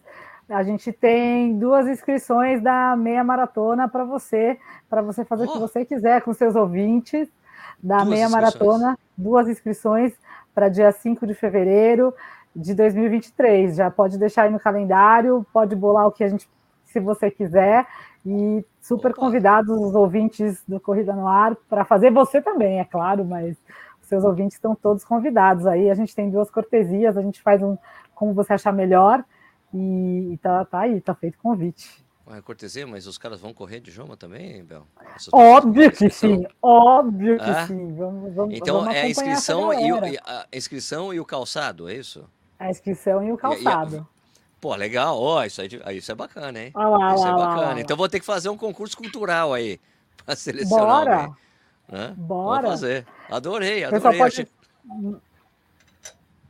a 0.48 0.62
gente 0.62 0.92
tem 0.92 1.58
duas 1.58 1.86
inscrições 1.86 2.62
da 2.62 2.96
meia 2.96 3.22
maratona 3.22 3.88
para 3.88 4.04
você, 4.04 4.58
para 4.88 5.02
você 5.02 5.24
fazer 5.24 5.44
oh. 5.44 5.50
o 5.50 5.52
que 5.52 5.58
você 5.58 5.84
quiser 5.84 6.22
com 6.22 6.32
seus 6.32 6.56
ouvintes 6.56 7.28
da 7.82 7.98
duas 7.98 8.08
meia 8.08 8.28
maratona, 8.28 8.98
duas 9.16 9.48
inscrições 9.48 10.12
para 10.54 10.68
dia 10.68 10.90
5 10.90 11.26
de 11.26 11.34
fevereiro 11.34 12.14
de 12.54 12.74
2023. 12.74 13.76
Já 13.76 13.90
pode 13.90 14.18
deixar 14.18 14.44
aí 14.44 14.50
no 14.50 14.58
calendário, 14.58 15.46
pode 15.52 15.76
bolar 15.76 16.06
o 16.06 16.12
que 16.12 16.24
a 16.24 16.28
gente, 16.28 16.48
se 16.84 16.98
você 16.98 17.30
quiser, 17.30 17.86
e 18.26 18.64
super 18.80 19.12
Opa. 19.12 19.20
convidados 19.20 19.70
os 19.78 19.94
ouvintes 19.94 20.62
do 20.66 20.80
Corrida 20.80 21.14
no 21.14 21.28
Ar 21.28 21.54
para 21.68 21.84
fazer 21.84 22.10
você 22.10 22.42
também, 22.42 22.80
é 22.80 22.84
claro, 22.84 23.24
mas 23.24 23.56
seus 24.02 24.24
ouvintes 24.24 24.56
estão 24.56 24.74
todos 24.74 25.04
convidados 25.04 25.66
aí. 25.66 25.90
A 25.90 25.94
gente 25.94 26.14
tem 26.14 26.30
duas 26.30 26.50
cortesias, 26.50 27.16
a 27.16 27.22
gente 27.22 27.42
faz 27.42 27.62
um 27.62 27.76
como 28.14 28.32
você 28.32 28.54
achar 28.54 28.72
melhor. 28.72 29.22
E, 29.72 30.32
e 30.32 30.38
tá, 30.38 30.64
tá 30.64 30.80
aí, 30.80 31.00
tá 31.00 31.14
feito 31.14 31.38
convite. 31.38 32.04
É 32.30 32.42
cortesia, 32.42 32.86
mas 32.86 33.06
os 33.06 33.16
caras 33.16 33.40
vão 33.40 33.54
correr 33.54 33.80
de 33.80 33.90
Joma 33.90 34.14
também, 34.14 34.62
Bel? 34.62 34.86
Óbvio 35.32 35.90
que 35.90 36.10
sim, 36.10 36.46
óbvio 36.60 37.38
que 37.38 37.50
ah? 37.50 37.66
sim. 37.66 37.94
Vamos, 37.94 38.34
vamos, 38.34 38.54
então 38.54 38.80
vamos 38.80 38.94
é 38.94 39.02
a 39.02 39.08
inscrição, 39.08 39.72
e 39.72 39.92
o, 39.92 39.98
a 40.26 40.46
inscrição 40.52 41.14
e 41.14 41.20
o 41.20 41.24
calçado, 41.24 41.88
é 41.88 41.94
isso? 41.94 42.28
A 42.58 42.68
inscrição 42.68 43.24
e 43.24 43.32
o 43.32 43.38
calçado. 43.38 43.96
E, 43.96 43.98
e, 43.98 44.02
pô, 44.60 44.74
legal, 44.74 45.18
ó, 45.18 45.38
oh, 45.38 45.44
isso, 45.44 45.62
aí, 45.62 45.96
isso 45.96 46.12
é 46.12 46.14
bacana, 46.14 46.60
hein? 46.60 46.70
Lá, 46.74 47.14
isso 47.14 47.26
é 47.26 47.32
bacana. 47.32 47.74
Lá, 47.74 47.80
então 47.80 47.96
vou 47.96 48.08
ter 48.10 48.20
que 48.20 48.26
fazer 48.26 48.50
um 48.50 48.58
concurso 48.58 48.94
cultural 48.94 49.54
aí, 49.54 49.80
para 50.22 50.36
selecionar 50.36 50.86
Bora. 50.86 51.16
alguém. 51.16 51.36
Né? 51.88 52.14
Bora. 52.14 52.62
Vou 52.62 52.70
fazer. 52.72 53.06
Adorei, 53.30 53.84
adorei. 53.84 54.18
Pode... 54.18 54.48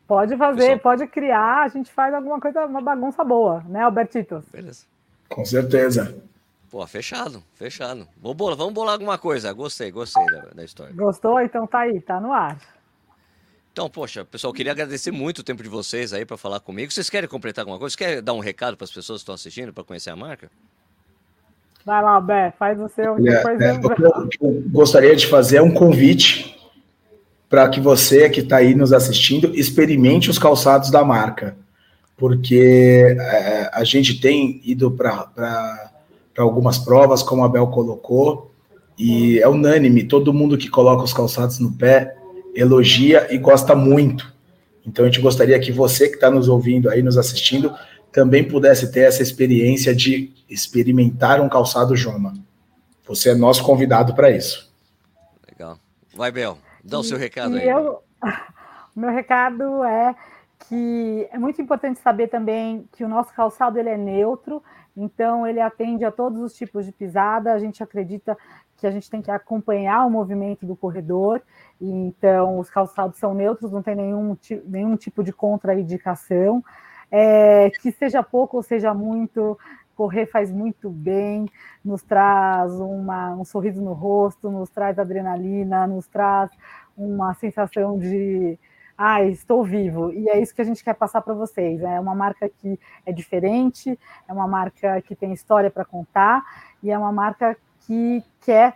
Pode 0.08 0.38
fazer, 0.38 0.60
Pessoal. 0.60 0.78
pode 0.80 1.06
criar, 1.08 1.64
a 1.64 1.68
gente 1.68 1.92
faz 1.92 2.14
alguma 2.14 2.40
coisa, 2.40 2.64
uma 2.64 2.80
bagunça 2.80 3.22
boa, 3.22 3.62
né, 3.68 3.82
Albertito? 3.82 4.42
Beleza. 4.50 4.86
Com 5.28 5.44
certeza. 5.44 6.16
Pô, 6.70 6.86
fechado, 6.86 7.42
vamos 8.16 8.36
bolar, 8.36 8.56
vamos 8.56 8.72
bolar 8.72 8.94
alguma 8.94 9.18
coisa. 9.18 9.52
Gostei, 9.52 9.90
gostei 9.90 10.24
da, 10.26 10.40
da, 10.54 10.64
história. 10.64 10.94
Gostou? 10.94 11.38
Então 11.40 11.66
tá 11.66 11.80
aí, 11.80 12.00
tá 12.00 12.18
no 12.18 12.32
ar. 12.32 12.58
Então, 13.70 13.88
poxa, 13.90 14.24
pessoal, 14.24 14.52
queria 14.52 14.72
agradecer 14.72 15.10
muito 15.10 15.40
o 15.40 15.42
tempo 15.42 15.62
de 15.62 15.68
vocês 15.68 16.14
aí 16.14 16.24
para 16.24 16.38
falar 16.38 16.60
comigo. 16.60 16.90
Vocês 16.90 17.10
querem 17.10 17.28
completar 17.28 17.62
alguma 17.62 17.78
coisa? 17.78 17.92
Você 17.94 17.98
quer 17.98 18.22
dar 18.22 18.32
um 18.32 18.40
recado 18.40 18.78
para 18.78 18.84
as 18.84 18.90
pessoas 18.90 19.20
que 19.20 19.22
estão 19.24 19.34
assistindo 19.34 19.74
para 19.74 19.84
conhecer 19.84 20.08
a 20.08 20.16
marca? 20.16 20.50
Vai 21.84 22.02
lá, 22.02 22.18
Bé, 22.18 22.50
faz 22.58 22.80
o 22.80 22.88
seu. 22.88 23.16
É, 23.26 23.30
é, 23.30 23.76
eu, 23.76 24.50
eu 24.50 24.62
gostaria 24.70 25.14
de 25.14 25.26
fazer 25.26 25.60
um 25.60 25.72
convite 25.72 26.57
para 27.48 27.68
que 27.68 27.80
você 27.80 28.28
que 28.28 28.40
está 28.40 28.58
aí 28.58 28.74
nos 28.74 28.92
assistindo 28.92 29.54
experimente 29.54 30.30
os 30.30 30.38
calçados 30.38 30.90
da 30.90 31.04
marca, 31.04 31.56
porque 32.16 33.16
é, 33.18 33.70
a 33.72 33.84
gente 33.84 34.20
tem 34.20 34.60
ido 34.64 34.90
para 34.90 35.90
algumas 36.36 36.78
provas, 36.78 37.22
como 37.22 37.44
a 37.44 37.48
Bel 37.48 37.68
colocou, 37.68 38.52
e 38.98 39.38
é 39.38 39.48
unânime, 39.48 40.04
todo 40.04 40.34
mundo 40.34 40.58
que 40.58 40.68
coloca 40.68 41.04
os 41.04 41.12
calçados 41.12 41.58
no 41.58 41.72
pé 41.72 42.16
elogia 42.54 43.28
e 43.30 43.38
gosta 43.38 43.74
muito. 43.74 44.32
Então 44.84 45.04
a 45.04 45.08
gente 45.08 45.20
gostaria 45.20 45.58
que 45.60 45.70
você 45.70 46.08
que 46.08 46.16
está 46.16 46.30
nos 46.30 46.48
ouvindo 46.48 46.90
aí, 46.90 47.02
nos 47.02 47.16
assistindo, 47.16 47.72
também 48.12 48.42
pudesse 48.42 48.90
ter 48.90 49.00
essa 49.00 49.22
experiência 49.22 49.94
de 49.94 50.32
experimentar 50.48 51.40
um 51.40 51.48
calçado 51.48 51.94
Joma. 51.94 52.34
Você 53.06 53.30
é 53.30 53.34
nosso 53.34 53.62
convidado 53.62 54.14
para 54.14 54.30
isso. 54.30 54.70
Legal. 55.48 55.78
Vai, 56.16 56.32
Bel. 56.32 56.58
Dá 56.84 56.98
o 56.98 57.04
seu 57.04 57.18
recado 57.18 57.56
aí. 57.56 57.68
Eu, 57.68 58.02
meu 58.94 59.10
recado 59.10 59.84
é 59.84 60.14
que 60.68 61.28
é 61.30 61.38
muito 61.38 61.62
importante 61.62 62.00
saber 62.00 62.28
também 62.28 62.88
que 62.92 63.04
o 63.04 63.08
nosso 63.08 63.32
calçado 63.32 63.78
ele 63.78 63.88
é 63.88 63.96
neutro, 63.96 64.62
então 64.96 65.46
ele 65.46 65.60
atende 65.60 66.04
a 66.04 66.10
todos 66.10 66.40
os 66.40 66.52
tipos 66.54 66.84
de 66.84 66.92
pisada. 66.92 67.52
A 67.52 67.58
gente 67.58 67.82
acredita 67.82 68.36
que 68.76 68.86
a 68.86 68.90
gente 68.90 69.10
tem 69.10 69.22
que 69.22 69.30
acompanhar 69.30 70.04
o 70.04 70.10
movimento 70.10 70.66
do 70.66 70.76
corredor, 70.76 71.40
e 71.80 71.90
então 71.90 72.58
os 72.58 72.70
calçados 72.70 73.18
são 73.18 73.34
neutros, 73.34 73.72
não 73.72 73.82
tem 73.82 73.94
nenhum, 73.94 74.36
nenhum 74.64 74.96
tipo 74.96 75.22
de 75.22 75.32
contraindicação. 75.32 76.64
É, 77.10 77.70
que 77.80 77.90
seja 77.90 78.22
pouco 78.22 78.58
ou 78.58 78.62
seja 78.62 78.92
muito, 78.92 79.58
correr 79.98 80.26
faz 80.26 80.52
muito 80.52 80.88
bem, 80.90 81.48
nos 81.84 82.04
traz 82.04 82.72
uma, 82.78 83.34
um 83.34 83.44
sorriso 83.44 83.82
no 83.82 83.92
rosto, 83.92 84.48
nos 84.48 84.70
traz 84.70 84.96
adrenalina, 84.96 85.88
nos 85.88 86.06
traz 86.06 86.48
uma 86.96 87.34
sensação 87.34 87.98
de 87.98 88.56
ah, 88.96 89.24
estou 89.24 89.64
vivo. 89.64 90.12
E 90.12 90.28
é 90.28 90.40
isso 90.40 90.54
que 90.54 90.62
a 90.62 90.64
gente 90.64 90.84
quer 90.84 90.94
passar 90.94 91.20
para 91.20 91.34
vocês. 91.34 91.82
É 91.82 91.98
uma 91.98 92.14
marca 92.14 92.48
que 92.48 92.78
é 93.04 93.12
diferente, 93.12 93.98
é 94.28 94.32
uma 94.32 94.46
marca 94.46 95.02
que 95.02 95.16
tem 95.16 95.32
história 95.32 95.68
para 95.68 95.84
contar 95.84 96.44
e 96.80 96.92
é 96.92 96.96
uma 96.96 97.10
marca 97.10 97.56
que 97.80 98.22
quer 98.40 98.74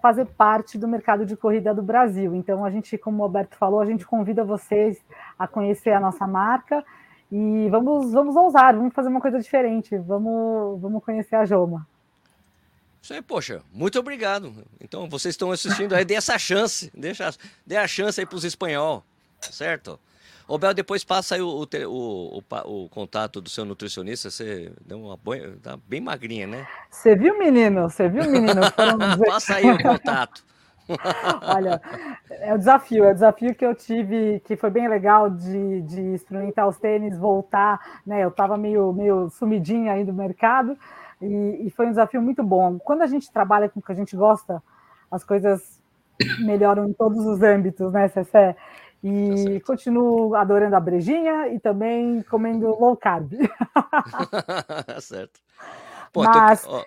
fazer 0.00 0.26
parte 0.26 0.78
do 0.78 0.86
mercado 0.86 1.26
de 1.26 1.36
corrida 1.36 1.74
do 1.74 1.82
Brasil. 1.82 2.36
Então, 2.36 2.64
a 2.64 2.70
gente, 2.70 2.96
como 2.96 3.20
o 3.20 3.24
Alberto 3.24 3.56
falou, 3.56 3.80
a 3.80 3.86
gente 3.86 4.06
convida 4.06 4.44
vocês 4.44 5.04
a 5.36 5.48
conhecer 5.48 5.90
a 5.90 5.98
nossa 5.98 6.24
marca 6.24 6.84
e 7.34 7.66
vamos, 7.70 8.12
vamos 8.12 8.36
ousar, 8.36 8.76
vamos 8.76 8.92
fazer 8.92 9.08
uma 9.08 9.20
coisa 9.20 9.40
diferente, 9.40 9.96
vamos, 9.96 10.78
vamos 10.78 11.02
conhecer 11.02 11.34
a 11.34 11.46
Joma. 11.46 11.88
Isso 13.00 13.14
aí, 13.14 13.22
poxa, 13.22 13.62
muito 13.72 13.98
obrigado. 13.98 14.52
Então, 14.78 15.08
vocês 15.08 15.32
estão 15.32 15.50
assistindo 15.50 15.94
aí, 15.94 16.04
dê 16.04 16.12
essa 16.12 16.38
chance, 16.38 16.92
deixa, 16.94 17.34
dê 17.66 17.78
a 17.78 17.88
chance 17.88 18.20
aí 18.20 18.26
para 18.26 18.36
os 18.36 18.44
espanhol, 18.44 19.02
certo? 19.40 19.98
Ô, 20.46 20.58
Bel, 20.58 20.74
depois 20.74 21.02
passa 21.04 21.36
aí 21.36 21.40
o, 21.40 21.48
o, 21.48 22.38
o, 22.38 22.84
o, 22.84 22.88
contato 22.90 23.40
do 23.40 23.48
seu 23.48 23.64
nutricionista, 23.64 24.30
você 24.30 24.70
deu 24.84 25.00
uma 25.00 25.16
banha, 25.16 25.56
tá 25.62 25.78
bem 25.88 26.02
magrinha, 26.02 26.46
né? 26.46 26.68
Você 26.90 27.16
viu, 27.16 27.38
menino? 27.38 27.88
Você 27.88 28.10
viu, 28.10 28.30
menino? 28.30 28.60
passa 29.26 29.54
aí 29.54 29.70
o 29.70 29.82
contato. 29.82 30.44
Olha, 31.42 31.80
é 32.30 32.54
o 32.54 32.58
desafio, 32.58 33.04
é 33.04 33.10
o 33.10 33.14
desafio 33.14 33.54
que 33.54 33.64
eu 33.64 33.74
tive, 33.74 34.40
que 34.44 34.56
foi 34.56 34.70
bem 34.70 34.88
legal 34.88 35.30
de, 35.30 35.82
de 35.82 36.00
experimentar 36.14 36.68
os 36.68 36.78
tênis, 36.78 37.16
voltar, 37.18 37.80
né? 38.06 38.22
Eu 38.24 38.28
estava 38.28 38.56
meio, 38.56 38.92
meio 38.92 39.30
sumidinha 39.30 39.92
aí 39.92 40.04
do 40.04 40.12
mercado 40.12 40.76
e, 41.20 41.66
e, 41.66 41.70
foi 41.70 41.86
um 41.86 41.90
desafio 41.90 42.20
muito 42.20 42.42
bom. 42.42 42.78
Quando 42.78 43.02
a 43.02 43.06
gente 43.06 43.30
trabalha 43.30 43.68
com 43.68 43.78
o 43.78 43.82
que 43.82 43.92
a 43.92 43.94
gente 43.94 44.16
gosta, 44.16 44.62
as 45.10 45.22
coisas 45.22 45.80
melhoram 46.40 46.88
em 46.88 46.92
todos 46.92 47.24
os 47.24 47.42
âmbitos, 47.42 47.92
né, 47.92 48.08
Cessé? 48.08 48.56
E 49.04 49.58
tá 49.58 49.66
continuo 49.66 50.34
adorando 50.34 50.76
a 50.76 50.80
brejinha 50.80 51.48
e 51.48 51.58
também 51.58 52.22
comendo 52.22 52.68
low 52.68 52.96
carb. 52.96 53.32
certo. 55.00 55.40
Pô, 56.12 56.22
Mas, 56.22 56.62
tô... 56.64 56.84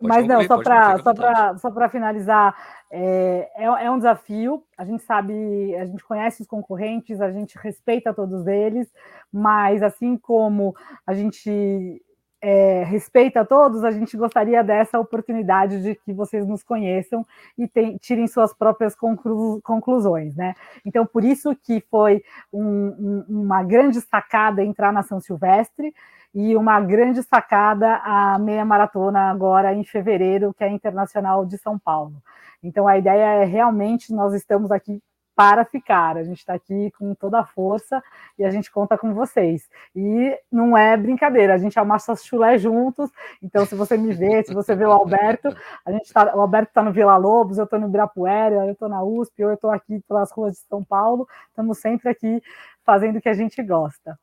Mas 0.00 0.26
não, 0.26 0.42
só 0.44 0.62
para 0.62 0.98
só 0.98 1.14
para 1.14 1.58
só 1.58 1.70
para 1.70 1.88
finalizar, 1.88 2.54
é, 2.90 3.50
é, 3.56 3.64
é, 3.64 3.90
um 3.90 3.96
desafio. 3.96 4.62
A 4.76 4.84
gente 4.84 5.02
sabe, 5.02 5.74
a 5.76 5.84
gente 5.84 6.04
conhece 6.04 6.42
os 6.42 6.48
concorrentes, 6.48 7.20
a 7.20 7.30
gente 7.30 7.58
respeita 7.58 8.14
todos 8.14 8.46
eles, 8.46 8.88
mas 9.32 9.82
assim 9.82 10.16
como 10.16 10.74
a 11.06 11.14
gente 11.14 12.02
é, 12.40 12.84
respeita 12.84 13.44
todos, 13.44 13.82
a 13.84 13.90
gente 13.90 14.16
gostaria 14.16 14.62
dessa 14.62 14.98
oportunidade 14.98 15.82
de 15.82 15.94
que 15.96 16.12
vocês 16.12 16.46
nos 16.46 16.62
conheçam 16.62 17.26
e 17.56 17.66
tem, 17.66 17.96
tirem 17.96 18.26
suas 18.26 18.54
próprias 18.54 18.94
conclu, 18.94 19.60
conclusões, 19.62 20.36
né? 20.36 20.54
Então, 20.84 21.04
por 21.04 21.24
isso 21.24 21.54
que 21.56 21.82
foi 21.90 22.22
um, 22.52 22.64
um, 22.64 23.24
uma 23.28 23.62
grande 23.62 24.00
sacada 24.00 24.62
entrar 24.62 24.92
na 24.92 25.02
São 25.02 25.20
Silvestre 25.20 25.92
e 26.34 26.54
uma 26.56 26.80
grande 26.80 27.22
sacada 27.22 27.96
a 28.04 28.38
meia 28.38 28.64
maratona 28.64 29.30
agora 29.30 29.74
em 29.74 29.82
fevereiro, 29.82 30.54
que 30.54 30.62
é 30.62 30.68
a 30.68 30.70
Internacional 30.70 31.44
de 31.44 31.58
São 31.58 31.78
Paulo. 31.78 32.22
Então 32.62 32.86
a 32.86 32.98
ideia 32.98 33.42
é 33.42 33.44
realmente 33.44 34.12
nós 34.12 34.34
estamos 34.34 34.70
aqui 34.70 35.00
para 35.38 35.64
ficar. 35.64 36.16
A 36.16 36.24
gente 36.24 36.38
está 36.38 36.54
aqui 36.54 36.90
com 36.98 37.14
toda 37.14 37.38
a 37.38 37.44
força 37.44 38.02
e 38.36 38.44
a 38.44 38.50
gente 38.50 38.72
conta 38.72 38.98
com 38.98 39.14
vocês. 39.14 39.70
E 39.94 40.36
não 40.50 40.76
é 40.76 40.96
brincadeira, 40.96 41.54
a 41.54 41.58
gente 41.58 41.78
amassa 41.78 42.16
chulé 42.16 42.58
juntos. 42.58 43.08
Então, 43.40 43.64
se 43.64 43.76
você 43.76 43.96
me 43.96 44.12
vê, 44.12 44.42
se 44.42 44.52
você 44.52 44.74
vê 44.74 44.84
o 44.84 44.90
Alberto, 44.90 45.56
a 45.86 45.92
gente 45.92 46.12
tá, 46.12 46.34
o 46.34 46.40
Alberto 46.40 46.70
está 46.70 46.82
no 46.82 46.92
Vila 46.92 47.16
Lobos, 47.16 47.56
eu 47.56 47.62
estou 47.62 47.78
no 47.78 47.86
Ibirapuera, 47.86 48.66
eu 48.66 48.72
estou 48.72 48.88
na 48.88 49.00
USP, 49.04 49.40
eu 49.40 49.54
estou 49.54 49.70
aqui 49.70 50.00
pelas 50.08 50.32
ruas 50.32 50.54
de 50.54 50.62
São 50.68 50.82
Paulo. 50.82 51.28
Estamos 51.50 51.78
sempre 51.78 52.08
aqui 52.08 52.42
fazendo 52.84 53.18
o 53.18 53.20
que 53.20 53.28
a 53.28 53.34
gente 53.34 53.62
gosta. 53.62 54.18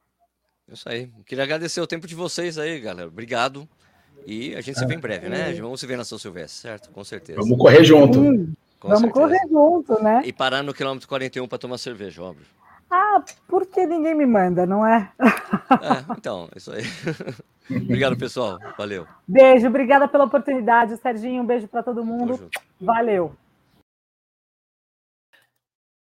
Isso 0.67 0.89
aí. 0.89 1.09
Queria 1.25 1.45
agradecer 1.45 1.79
o 1.79 1.87
tempo 1.87 2.07
de 2.07 2.15
vocês 2.15 2.57
aí, 2.57 2.77
galera. 2.81 3.07
Obrigado. 3.07 3.65
E 4.27 4.53
a 4.53 4.59
gente 4.59 4.77
se 4.77 4.85
vê 4.85 4.95
em 4.95 4.99
breve, 4.99 5.29
né? 5.29 5.53
Vamos 5.53 5.79
se 5.79 5.87
ver 5.87 5.95
na 5.95 6.03
São 6.03 6.17
Silvestre, 6.17 6.59
certo? 6.59 6.91
Com 6.91 7.05
certeza. 7.05 7.39
Vamos 7.39 7.57
correr 7.57 7.85
junto. 7.85 8.21
Sim. 8.21 8.53
Com 8.85 8.89
Vamos 8.89 9.01
certeza. 9.01 9.25
correr 9.25 9.49
junto, 9.49 10.03
né? 10.03 10.21
E 10.25 10.31
parar 10.31 10.61
no 10.61 10.71
quilômetro 10.71 11.07
41 11.07 11.47
para 11.47 11.57
tomar 11.57 11.79
cerveja, 11.79 12.21
óbvio. 12.21 12.45
Ah, 12.87 13.23
porque 13.47 13.83
ninguém 13.87 14.13
me 14.13 14.27
manda, 14.27 14.63
não 14.63 14.85
é? 14.85 15.11
é 15.19 16.13
então, 16.15 16.47
isso 16.55 16.71
aí. 16.71 16.83
Obrigado, 17.67 18.15
pessoal. 18.15 18.59
Valeu. 18.77 19.07
Beijo, 19.27 19.65
obrigada 19.65 20.07
pela 20.07 20.25
oportunidade, 20.25 20.95
Serginho. 20.97 21.41
Um 21.41 21.47
beijo 21.47 21.67
para 21.67 21.81
todo 21.81 22.05
mundo. 22.05 22.47
Valeu. 22.79 23.35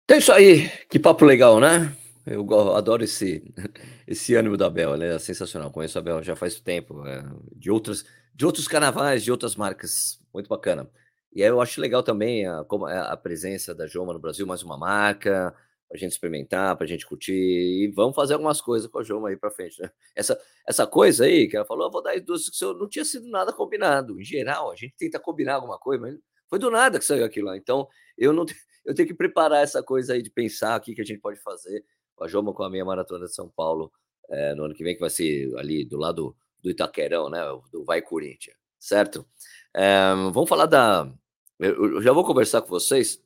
Então 0.05 0.17
é 0.17 0.19
isso 0.19 0.33
aí. 0.33 0.69
Que 0.91 0.99
papo 0.99 1.25
legal, 1.25 1.59
né? 1.59 1.91
Eu 2.27 2.47
adoro 2.77 3.03
esse, 3.03 3.51
esse 4.07 4.35
ânimo 4.35 4.59
da 4.59 4.69
Bel, 4.69 4.93
ela 4.93 5.05
é 5.07 5.19
sensacional. 5.19 5.71
Conheço 5.71 5.99
a 5.99 6.03
Bel 6.03 6.23
já 6.23 6.37
faz 6.37 6.61
tempo, 6.61 7.03
é, 7.07 7.25
de, 7.57 7.71
outras, 7.71 8.05
de 8.35 8.45
outros 8.45 8.69
carnavais, 8.69 9.25
de 9.25 9.31
outras 9.31 9.57
marcas. 9.57 10.21
Muito 10.35 10.49
bacana. 10.49 10.87
E 11.35 11.43
aí 11.43 11.49
eu 11.49 11.61
acho 11.61 11.81
legal 11.81 12.03
também 12.03 12.47
a, 12.47 12.61
a 12.61 13.17
presença 13.17 13.75
da 13.75 13.89
Joma 13.89 14.13
no 14.13 14.21
Brasil, 14.21 14.47
mais 14.47 14.63
uma 14.63 14.79
marca, 14.79 15.53
para 15.89 15.97
a 15.97 15.99
gente 15.99 16.13
experimentar, 16.13 16.77
para 16.77 16.85
a 16.85 16.89
gente 16.89 17.05
curtir. 17.05 17.33
E 17.33 17.93
vamos 17.95 18.15
fazer 18.15 18.35
algumas 18.35 18.61
coisas 18.61 18.89
com 18.89 19.01
a 19.01 19.03
Joma 19.03 19.31
aí 19.31 19.37
para 19.37 19.51
frente. 19.51 19.83
Né? 19.83 19.91
Essa, 20.15 20.41
essa 20.67 20.87
coisa 20.87 21.25
aí 21.25 21.49
que 21.49 21.57
ela 21.57 21.67
falou, 21.67 21.87
eu 21.87 21.91
vou 21.91 22.03
dar 22.03 22.19
duas, 22.21 22.49
que 22.49 22.65
não 22.65 22.89
tinha 22.89 23.05
sido 23.05 23.29
nada 23.29 23.53
combinado. 23.53 24.21
Em 24.21 24.25
geral, 24.25 24.71
a 24.71 24.77
gente 24.77 24.95
tenta 24.97 25.19
combinar 25.19 25.55
alguma 25.55 25.77
coisa, 25.77 26.03
mas 26.03 26.17
foi 26.49 26.59
do 26.61 26.71
nada 26.71 27.01
que 27.01 27.05
saiu 27.05 27.25
aquilo 27.25 27.49
lá. 27.49 27.57
Então, 27.57 27.89
eu 28.17 28.33
não 28.33 28.47
eu 28.87 28.95
tenho 28.95 29.09
que 29.09 29.15
preparar 29.15 29.63
essa 29.63 29.83
coisa 29.83 30.15
aí 30.15 30.23
de 30.23 30.31
pensar 30.31 30.79
o 30.79 30.83
que, 30.83 30.95
que 30.95 31.01
a 31.01 31.05
gente 31.05 31.21
pode 31.21 31.41
fazer 31.41 31.85
com 32.15 32.25
a 32.25 32.29
Joma, 32.29 32.55
com 32.55 32.63
a 32.63 32.71
minha 32.71 32.85
maratona 32.85 33.27
de 33.27 33.35
São 33.35 33.49
Paulo 33.49 33.91
é, 34.31 34.55
no 34.55 34.65
ano 34.65 34.75
que 34.75 34.85
vem, 34.85 34.95
que 34.95 35.01
vai 35.01 35.11
ser 35.11 35.53
ali 35.59 35.85
do 35.85 35.97
lado 35.97 36.37
do 36.63 36.71
Itaquerão, 36.71 37.29
né? 37.29 37.41
Do 37.73 37.85
Vai 37.85 38.01
Corinthians, 38.01 38.57
certo? 38.79 39.27
É, 39.75 40.15
vamos 40.33 40.49
falar 40.49 40.67
da, 40.67 41.13
eu 41.59 42.03
já 42.03 42.13
vou 42.13 42.25
conversar 42.25 42.63
com 42.63 42.69
vocês, 42.69 43.23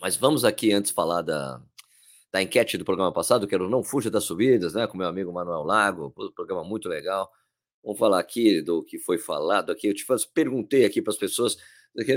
mas 0.00 0.16
vamos 0.16 0.44
aqui 0.44 0.72
antes 0.72 0.90
falar 0.90 1.22
da, 1.22 1.60
da 2.32 2.42
enquete 2.42 2.76
do 2.76 2.84
programa 2.84 3.12
passado, 3.12 3.46
que 3.46 3.54
era 3.54 3.64
o 3.64 3.70
Não 3.70 3.82
Fuja 3.82 4.10
das 4.10 4.24
Subidas, 4.24 4.74
né? 4.74 4.86
Com 4.86 4.98
meu 4.98 5.06
amigo 5.06 5.32
Manuel 5.32 5.62
Lago, 5.62 6.14
programa 6.34 6.64
muito 6.64 6.88
legal. 6.88 7.30
Vamos 7.82 7.98
falar 7.98 8.18
aqui 8.18 8.62
do 8.62 8.82
que 8.82 8.98
foi 8.98 9.18
falado 9.18 9.70
aqui. 9.70 9.88
Eu 9.88 9.94
te 9.94 10.06
perguntei 10.32 10.84
aqui 10.84 11.02
para 11.02 11.12
as 11.12 11.18
pessoas: 11.18 11.56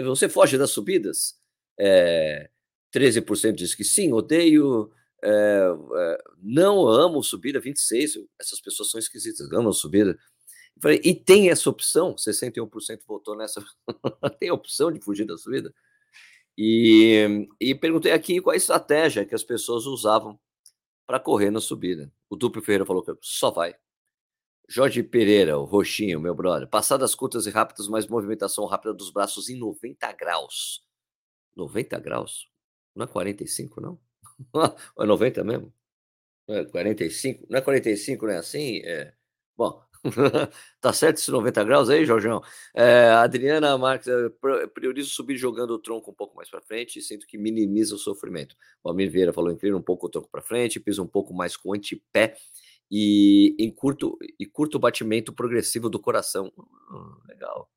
você 0.05 0.29
foge 0.29 0.57
das 0.57 0.71
subidas? 0.71 1.35
É, 1.79 2.49
13% 2.93 3.53
diz 3.53 3.75
que 3.75 3.83
sim, 3.83 4.11
odeio. 4.13 4.91
É, 5.23 5.67
é, 5.95 6.17
não 6.41 6.87
amo 6.87 7.23
subida, 7.23 7.59
26%. 7.59 8.27
Essas 8.39 8.61
pessoas 8.61 8.89
são 8.89 8.99
esquisitas, 8.99 9.51
amam 9.51 9.73
subida. 9.73 10.17
Falei, 10.81 11.01
e 11.03 11.13
tem 11.13 11.49
essa 11.49 11.69
opção? 11.69 12.15
61% 12.15 13.01
votou 13.07 13.35
nessa. 13.35 13.63
tem 14.39 14.49
a 14.49 14.53
opção 14.53 14.91
de 14.91 14.99
fugir 14.99 15.25
da 15.25 15.37
subida? 15.37 15.73
E, 16.57 17.47
e 17.61 17.75
perguntei 17.75 18.11
aqui 18.11 18.41
qual 18.41 18.53
a 18.53 18.57
estratégia 18.57 19.25
que 19.25 19.35
as 19.35 19.43
pessoas 19.43 19.85
usavam 19.85 20.39
para 21.05 21.19
correr 21.19 21.51
na 21.51 21.61
subida. 21.61 22.11
O 22.29 22.35
Duplo 22.35 22.61
Ferreira 22.61 22.85
falou 22.85 23.03
que 23.03 23.15
só 23.21 23.51
vai. 23.51 23.75
Jorge 24.67 25.01
Pereira, 25.01 25.57
o 25.57 25.63
roxinho, 25.63 26.19
meu 26.19 26.35
brother. 26.35 26.67
Passadas 26.67 27.15
curtas 27.15 27.45
e 27.45 27.49
rápidas, 27.49 27.87
mas 27.87 28.07
movimentação 28.07 28.65
rápida 28.65 28.93
dos 28.93 29.09
braços 29.09 29.49
em 29.49 29.57
90 29.57 30.11
graus. 30.13 30.85
90 31.55 31.97
graus? 31.99 32.49
Não 32.93 33.05
é 33.05 33.07
45, 33.07 33.79
não? 33.79 33.99
é 34.99 35.05
90 35.05 35.43
mesmo? 35.43 35.73
Não 36.47 36.55
é 36.55 36.65
45? 36.65 37.45
Não 37.49 37.59
é 37.59 37.61
45, 37.61 38.25
não 38.25 38.33
é 38.33 38.37
assim? 38.37 38.81
É. 38.83 39.13
Bom, 39.55 39.81
tá 40.81 40.93
certo 40.93 41.17
esses 41.17 41.27
90 41.27 41.63
graus 41.63 41.89
aí, 41.89 42.05
Jorjão? 42.05 42.41
É, 42.75 43.09
Adriana 43.09 43.77
Marques, 43.77 44.07
priorizo 44.73 45.09
subir 45.09 45.37
jogando 45.37 45.71
o 45.71 45.79
tronco 45.79 46.11
um 46.11 46.13
pouco 46.13 46.35
mais 46.35 46.49
para 46.49 46.61
frente 46.61 46.99
e 46.99 47.01
sinto 47.01 47.25
que 47.27 47.37
minimiza 47.37 47.95
o 47.95 47.97
sofrimento. 47.97 48.55
O 48.83 48.89
Almir 48.89 49.11
Vieira 49.11 49.33
falou: 49.33 49.51
inclina 49.51 49.77
um 49.77 49.81
pouco 49.81 50.07
o 50.07 50.09
tronco 50.09 50.29
para 50.31 50.41
frente, 50.41 50.79
pisa 50.79 51.01
um 51.01 51.07
pouco 51.07 51.33
mais 51.33 51.55
com 51.57 51.69
o 51.69 51.73
antepé 51.73 52.35
e 52.89 53.55
em 53.59 53.71
curto, 53.71 54.17
e 54.39 54.45
curto 54.45 54.79
batimento 54.79 55.33
progressivo 55.33 55.89
do 55.89 55.99
coração. 55.99 56.51
Hum, 56.57 57.17
legal. 57.27 57.69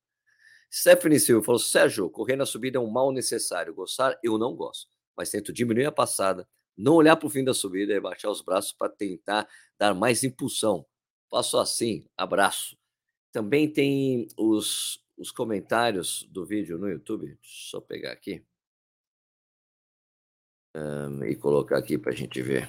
Stephanie 0.72 1.18
Silva 1.18 1.44
falou: 1.44 1.58
Sérgio, 1.58 2.08
correr 2.10 2.36
na 2.36 2.46
subida 2.46 2.78
é 2.78 2.80
um 2.80 2.90
mal 2.90 3.12
necessário. 3.12 3.74
Gostar, 3.74 4.18
eu 4.22 4.38
não 4.38 4.54
gosto, 4.54 4.88
mas 5.16 5.30
tento 5.30 5.52
diminuir 5.52 5.86
a 5.86 5.92
passada, 5.92 6.46
não 6.76 6.94
olhar 6.94 7.16
para 7.16 7.26
o 7.26 7.30
fim 7.30 7.44
da 7.44 7.52
subida 7.52 7.92
e 7.92 8.00
baixar 8.00 8.30
os 8.30 8.40
braços 8.40 8.72
para 8.72 8.88
tentar 8.88 9.48
dar 9.78 9.94
mais 9.94 10.22
impulsão 10.22 10.86
Faço 11.30 11.58
assim, 11.58 12.04
abraço. 12.16 12.76
Também 13.32 13.72
tem 13.72 14.26
os, 14.36 15.00
os 15.16 15.30
comentários 15.30 16.24
do 16.24 16.44
vídeo 16.44 16.76
no 16.76 16.88
YouTube. 16.88 17.38
Deixa 17.40 17.76
eu 17.76 17.82
pegar 17.82 18.10
aqui. 18.10 18.44
Um, 20.76 21.24
e 21.24 21.36
colocar 21.36 21.78
aqui 21.78 21.96
para 21.96 22.12
a 22.12 22.14
gente 22.14 22.42
ver. 22.42 22.68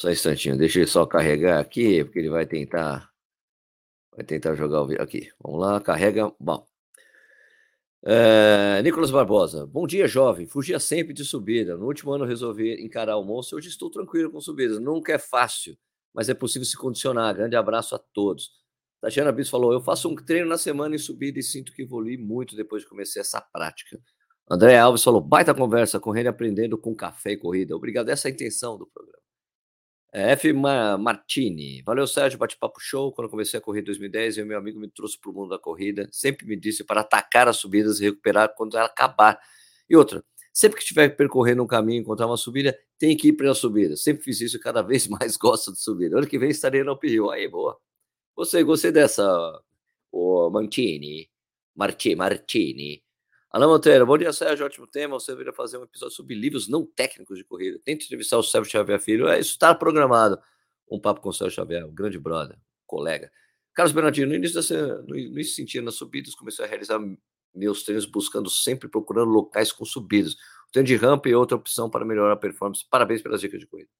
Só 0.00 0.08
um 0.08 0.10
instantinho, 0.10 0.58
deixa 0.58 0.80
ele 0.80 0.88
só 0.88 1.06
carregar 1.06 1.60
aqui, 1.60 2.04
porque 2.04 2.18
ele 2.18 2.30
vai 2.30 2.44
tentar. 2.44 3.08
Vai 4.10 4.24
tentar 4.24 4.56
jogar 4.56 4.82
o 4.82 4.86
vídeo. 4.88 5.02
Aqui, 5.02 5.32
vamos 5.40 5.60
lá, 5.60 5.80
carrega. 5.80 6.32
Bom. 6.40 6.66
É, 8.04 8.82
Nicolas 8.82 9.12
Barbosa, 9.12 9.64
bom 9.64 9.86
dia, 9.86 10.08
jovem. 10.08 10.44
Fugia 10.48 10.80
sempre 10.80 11.14
de 11.14 11.24
subida. 11.24 11.76
No 11.76 11.86
último 11.86 12.12
ano 12.12 12.24
resolvi 12.24 12.84
encarar 12.84 13.16
o 13.16 13.24
monstro. 13.24 13.58
Hoje 13.58 13.68
estou 13.68 13.88
tranquilo 13.90 14.30
com 14.30 14.40
subidas. 14.40 14.80
Nunca 14.80 15.12
é 15.12 15.18
fácil 15.18 15.78
mas 16.14 16.28
é 16.28 16.34
possível 16.34 16.66
se 16.66 16.76
condicionar. 16.76 17.34
Grande 17.34 17.56
abraço 17.56 17.94
a 17.94 17.98
todos. 17.98 18.50
Tatiana 19.00 19.32
Bis 19.32 19.48
falou: 19.48 19.72
Eu 19.72 19.80
faço 19.80 20.08
um 20.08 20.14
treino 20.14 20.48
na 20.48 20.58
semana 20.58 20.94
em 20.94 20.98
subida 20.98 21.38
e 21.38 21.42
sinto 21.42 21.72
que 21.72 21.82
evolui 21.82 22.16
muito 22.16 22.54
depois 22.54 22.82
de 22.82 22.88
comecei 22.88 23.20
essa 23.20 23.40
prática. 23.40 24.00
André 24.50 24.78
Alves 24.78 25.02
falou: 25.02 25.20
Baita 25.20 25.54
conversa, 25.54 25.98
correndo 25.98 26.26
e 26.26 26.28
aprendendo 26.28 26.78
com 26.78 26.94
café 26.94 27.32
e 27.32 27.36
corrida. 27.36 27.74
Obrigado, 27.74 28.08
essa 28.08 28.28
é 28.28 28.30
a 28.30 28.34
intenção 28.34 28.78
do 28.78 28.86
programa. 28.86 29.22
É, 30.14 30.32
F. 30.32 30.52
Martini, 30.52 31.82
valeu 31.82 32.06
Sérgio, 32.06 32.38
bate-papo 32.38 32.78
show. 32.78 33.10
Quando 33.12 33.30
comecei 33.30 33.58
a 33.58 33.62
correr 33.62 33.80
em 33.80 33.84
2010, 33.84 34.38
eu, 34.38 34.46
meu 34.46 34.58
amigo 34.58 34.78
me 34.78 34.86
trouxe 34.86 35.18
para 35.18 35.30
o 35.30 35.34
mundo 35.34 35.48
da 35.48 35.58
corrida. 35.58 36.06
Sempre 36.12 36.46
me 36.46 36.54
disse 36.54 36.84
para 36.84 37.00
atacar 37.00 37.48
as 37.48 37.56
subidas 37.56 37.98
e 37.98 38.04
recuperar 38.04 38.54
quando 38.54 38.76
ela 38.76 38.86
acabar. 38.86 39.40
E 39.88 39.96
outra, 39.96 40.22
Sempre 40.52 40.76
que 40.76 40.82
estiver 40.82 41.08
percorrendo 41.16 41.62
um 41.62 41.66
caminho, 41.66 42.02
encontrar 42.02 42.26
uma 42.26 42.36
subida, 42.36 42.78
tem 42.98 43.16
que 43.16 43.28
ir 43.28 43.32
para 43.32 43.50
a 43.50 43.54
subida. 43.54 43.96
Sempre 43.96 44.24
fiz 44.24 44.40
isso 44.40 44.56
e 44.56 44.60
cada 44.60 44.82
vez 44.82 45.08
mais 45.08 45.36
gosto 45.36 45.72
de 45.72 45.80
subida. 45.80 46.18
Ano 46.18 46.26
que 46.26 46.38
vem 46.38 46.50
estarei 46.50 46.84
no 46.84 46.92
Uphill. 46.92 47.30
Aí, 47.30 47.48
boa. 47.48 47.78
Gostei, 48.36 48.62
gostei 48.62 48.92
dessa, 48.92 49.24
o 50.10 50.50
Mantini, 50.50 51.30
Marti, 51.74 52.14
Martini. 52.14 53.02
Alain 53.50 53.68
Monteiro, 53.68 54.06
bom 54.06 54.16
dia, 54.16 54.32
Sérgio. 54.32 54.64
Ótimo 54.64 54.86
tema. 54.86 55.18
Você 55.20 55.32
deveria 55.32 55.52
fazer 55.52 55.78
um 55.78 55.84
episódio 55.84 56.14
sobre 56.14 56.34
livros 56.34 56.68
não 56.68 56.86
técnicos 56.86 57.36
de 57.36 57.44
corrida. 57.44 57.78
Tente 57.84 58.06
entrevistar 58.06 58.38
o 58.38 58.42
Sérgio 58.42 58.70
Xavier 58.70 59.00
Filho. 59.00 59.28
É, 59.28 59.38
isso 59.38 59.50
está 59.50 59.74
programado. 59.74 60.38
Um 60.90 60.98
papo 60.98 61.20
com 61.20 61.28
o 61.28 61.32
Sérgio 61.32 61.56
Xavier, 61.56 61.86
um 61.86 61.94
grande 61.94 62.18
brother, 62.18 62.58
colega. 62.86 63.30
Carlos 63.74 63.92
Bernardino, 63.92 64.28
no 64.28 64.34
início, 64.34 64.56
dessa, 64.56 65.02
no 65.02 65.16
início 65.16 65.54
sentia 65.54 65.80
nas 65.80 65.94
subidas, 65.94 66.34
comecei 66.34 66.64
a 66.64 66.68
realizar 66.68 66.98
meus 67.54 67.82
treinos 67.82 68.06
buscando 68.06 68.48
sempre 68.50 68.88
procurando 68.88 69.30
locais 69.30 69.72
com 69.72 69.84
subidas. 69.84 70.34
O 70.34 70.72
treino 70.72 70.86
de 70.86 70.96
rampa 70.96 71.28
é 71.28 71.36
outra 71.36 71.56
opção 71.56 71.90
para 71.90 72.04
melhorar 72.04 72.32
a 72.32 72.36
performance. 72.36 72.84
Parabéns 72.88 73.22
pelas 73.22 73.40
dicas 73.40 73.60
de 73.60 73.66
corrida. 73.66 73.90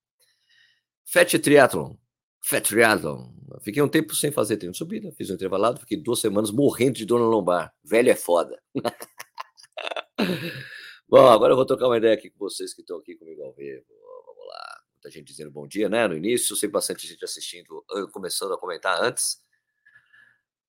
Fat 1.04 1.38
Triathlon. 1.38 1.96
Fat 2.42 2.66
Triathlon. 2.66 3.32
Fiquei 3.62 3.82
um 3.82 3.88
tempo 3.88 4.14
sem 4.14 4.32
fazer 4.32 4.56
treino 4.56 4.72
de 4.72 4.78
subida, 4.78 5.12
fiz 5.12 5.30
um 5.30 5.34
intervalado, 5.34 5.80
fiquei 5.80 5.96
duas 5.96 6.20
semanas 6.20 6.50
morrendo 6.50 6.96
de 6.96 7.04
dor 7.04 7.20
na 7.20 7.26
lombar. 7.26 7.72
Velho 7.84 8.10
é 8.10 8.16
foda. 8.16 8.60
Bom, 11.08 11.28
agora 11.28 11.52
eu 11.52 11.56
vou 11.56 11.66
trocar 11.66 11.88
uma 11.88 11.98
ideia 11.98 12.14
aqui 12.14 12.30
com 12.30 12.38
vocês 12.38 12.72
que 12.72 12.80
estão 12.80 12.96
aqui 12.98 13.14
comigo 13.16 13.42
ao 13.42 13.52
vivo. 13.52 13.84
Vamos 14.26 14.46
lá. 14.48 14.80
Muita 14.94 15.10
gente 15.10 15.26
dizendo 15.26 15.50
bom 15.50 15.66
dia, 15.66 15.88
né? 15.88 16.08
No 16.08 16.16
início, 16.16 16.56
sempre 16.56 16.72
bastante 16.72 17.06
gente 17.06 17.22
assistindo, 17.22 17.84
começando 18.12 18.54
a 18.54 18.58
comentar 18.58 19.02
antes. 19.02 19.36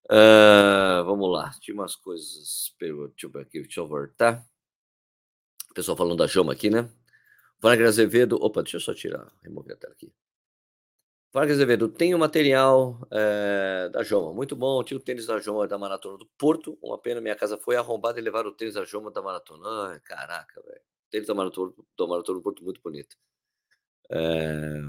Uh, 0.06 1.04
vamos 1.06 1.32
lá, 1.32 1.52
tinha 1.60 1.74
umas 1.74 1.96
coisas. 1.96 2.74
Deixa 2.80 3.26
eu, 3.26 3.42
aqui, 3.42 3.62
deixa 3.62 3.80
eu 3.80 3.88
voltar. 3.88 4.46
O 5.70 5.74
pessoal 5.74 5.98
falando 5.98 6.18
da 6.18 6.28
Joma 6.28 6.54
aqui, 6.54 6.70
né? 6.70 6.90
Wagner 7.60 7.88
Azevedo. 7.88 8.36
Opa, 8.42 8.62
deixa 8.62 8.78
eu 8.78 8.82
só 8.82 8.94
tirar, 8.94 9.32
remover 9.42 9.76
a 9.76 9.78
tela 9.78 9.94
aqui. 9.94 10.14
Wagner 11.34 11.56
Azevedo, 11.56 11.90
tem 11.90 12.14
o 12.14 12.20
material 12.20 13.00
é, 13.10 13.90
da 13.92 14.04
Joma, 14.04 14.34
muito 14.34 14.56
bom. 14.56 14.84
Tinha 14.84 14.98
o 14.98 15.02
tênis 15.02 15.26
da 15.26 15.40
Joma 15.40 15.68
da 15.68 15.80
Maratona 15.80 16.18
do 16.18 16.28
Porto. 16.38 16.78
Uma 16.80 17.00
pena, 17.00 17.20
minha 17.20 17.36
casa 17.36 17.58
foi 17.58 17.76
arrombada 17.76 18.20
e 18.20 18.22
levaram 18.22 18.50
o 18.50 18.54
tênis 18.54 18.76
da 18.76 18.86
Joma 18.86 19.10
da 19.10 19.22
Maratona. 19.22 19.68
Ai, 19.90 20.00
caraca, 20.02 20.62
velho. 20.62 20.82
tênis 21.10 21.28
da 21.28 21.34
Maratona, 21.34 21.74
da 21.98 22.08
Maratona 22.08 22.38
do 22.38 22.44
Porto 22.44 22.64
muito 22.64 22.82
bonito. 22.84 23.18
É... 24.12 24.82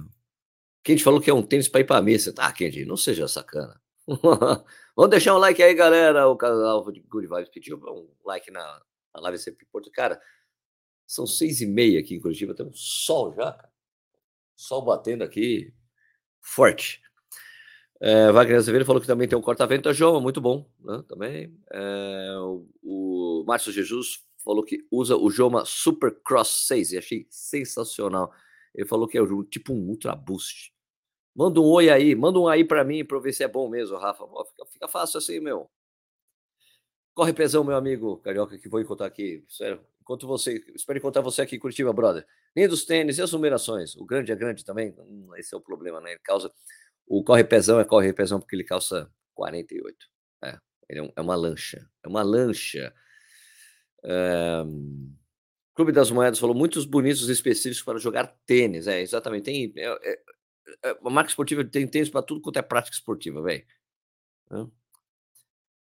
Quem 0.83 0.99
falou 0.99 1.19
que 1.19 1.31
é 1.31 1.35
um 1.35 1.43
tênis 1.43 1.67
para 1.67 1.81
ir 1.81 1.85
para 1.85 1.97
a 1.97 2.03
mesa? 2.03 2.35
Ah, 2.37 2.53
Kendi, 2.53 2.85
não 2.85 2.97
seja 2.97 3.27
sacana. 3.27 3.81
Vamos 4.97 5.11
deixar 5.11 5.35
um 5.35 5.39
like 5.39 5.63
aí, 5.63 5.75
galera. 5.75 6.29
O 6.29 6.37
canal 6.37 6.91
de 6.93 7.01
Good 7.01 7.27
Vibes 7.27 7.49
pediu 7.49 7.79
um 7.79 8.09
like 8.25 8.51
na, 8.51 8.83
na 9.15 9.21
live 9.23 9.39
sempre 9.39 9.67
Porto. 9.67 9.91
Cara, 9.91 10.21
são 11.07 11.27
seis 11.27 11.61
e 11.61 11.67
meia 11.67 12.01
aqui 12.01 12.15
em 12.15 12.21
Curitiba, 12.21 12.55
tem 12.55 12.67
um 12.67 12.73
sol 12.73 13.33
já, 13.35 13.53
cara. 13.53 13.73
Sol 14.57 14.85
batendo 14.85 15.25
aqui 15.25 15.73
forte. 16.41 17.03
É, 18.01 18.31
Wagner 18.31 18.59
Azevedo 18.59 18.85
falou 18.85 19.01
que 19.01 19.07
também 19.07 19.27
tem 19.27 19.39
um 19.39 19.43
corta-vento, 19.43 19.93
João, 19.95 20.21
muito 20.21 20.41
bom, 20.41 20.69
né? 20.81 21.03
Também. 21.09 21.57
É, 21.73 22.37
o, 22.39 22.69
o 22.83 23.45
Márcio 23.47 23.73
Jesus 23.73 24.23
falou 24.45 24.63
que 24.63 24.87
usa 24.91 25.17
o 25.17 25.31
Joma 25.31 25.65
Super 25.65 26.15
Cross 26.23 26.67
6 26.67 26.93
e 26.93 26.99
achei 26.99 27.27
sensacional. 27.31 28.31
Ele 28.75 28.87
falou 28.87 29.09
que 29.09 29.17
é 29.17 29.23
tipo 29.51 29.73
um 29.73 29.89
Ultra 29.89 30.15
Boost. 30.15 30.74
Manda 31.35 31.61
um 31.61 31.65
oi 31.65 31.91
aí, 31.91 32.15
manda 32.15 32.39
um 32.39 32.47
aí 32.47 32.65
para 32.65 32.85
mim 32.85 33.05
para 33.05 33.19
ver 33.19 33.33
se 33.33 33.43
é 33.43 33.49
bom 33.49 33.69
mesmo, 33.69 33.97
Rafa. 33.97 34.25
Fica, 34.51 34.67
fica, 34.67 34.89
fácil 34.89 35.19
assim, 35.19 35.41
meu. 35.41 35.69
Corre 37.15 37.33
pesão, 37.33 37.65
meu 37.65 37.77
amigo 37.77 38.19
carioca, 38.19 38.59
que 38.59 38.69
vou 38.69 38.81
encontrar 38.81 39.07
aqui. 39.07 39.45
Enquanto 40.01 40.27
você, 40.27 40.63
espero 40.75 40.99
encontrar 40.99 41.23
você 41.23 41.43
aqui 41.43 41.57
em 41.57 41.59
Curitiba, 41.59 41.93
brother. 41.93 42.27
Nem 42.55 42.69
dos 42.69 42.85
tênis 42.85 43.19
e 43.19 43.23
as 43.23 43.33
numerações. 43.33 43.97
O 43.97 44.05
grande 44.05 44.31
é 44.31 44.37
grande 44.37 44.65
também. 44.65 44.95
Hum, 44.99 45.31
esse 45.37 45.55
é 45.55 45.59
o 45.59 45.61
problema, 45.61 46.01
né? 46.01 46.13
Ele 46.13 46.21
causa. 46.23 46.53
O 47.07 47.25
corre 47.25 47.43
pesão 47.43 47.81
é 47.81 47.85
corre 47.85 48.13
pesão 48.13 48.39
porque 48.39 48.55
ele 48.55 48.65
calça 48.65 49.11
48. 49.35 49.97
É, 50.43 50.59
ele 50.89 51.01
é, 51.01 51.03
um, 51.03 51.13
é 51.17 51.21
uma 51.21 51.35
lancha. 51.35 51.89
É 52.05 52.09
uma 52.09 52.23
lancha. 52.23 52.95
É... 54.05 54.65
Clube 55.75 55.91
das 55.91 56.11
Moedas 56.11 56.39
falou 56.39 56.55
muitos 56.55 56.85
bonitos 56.85 57.29
específicos 57.29 57.83
para 57.83 57.99
jogar 57.99 58.37
tênis. 58.47 58.87
É, 58.87 59.01
exatamente. 59.01 59.45
Tem, 59.45 59.73
é, 59.77 60.13
é, 60.13 60.23
a 61.05 61.11
marca 61.11 61.31
esportiva 61.31 61.65
tem 61.65 61.87
tênis 61.87 62.09
para 62.09 62.23
tudo 62.23 62.41
quanto 62.41 62.59
é 62.59 62.63
prática 62.63 62.95
esportiva, 62.95 63.43
velho. 63.43 63.65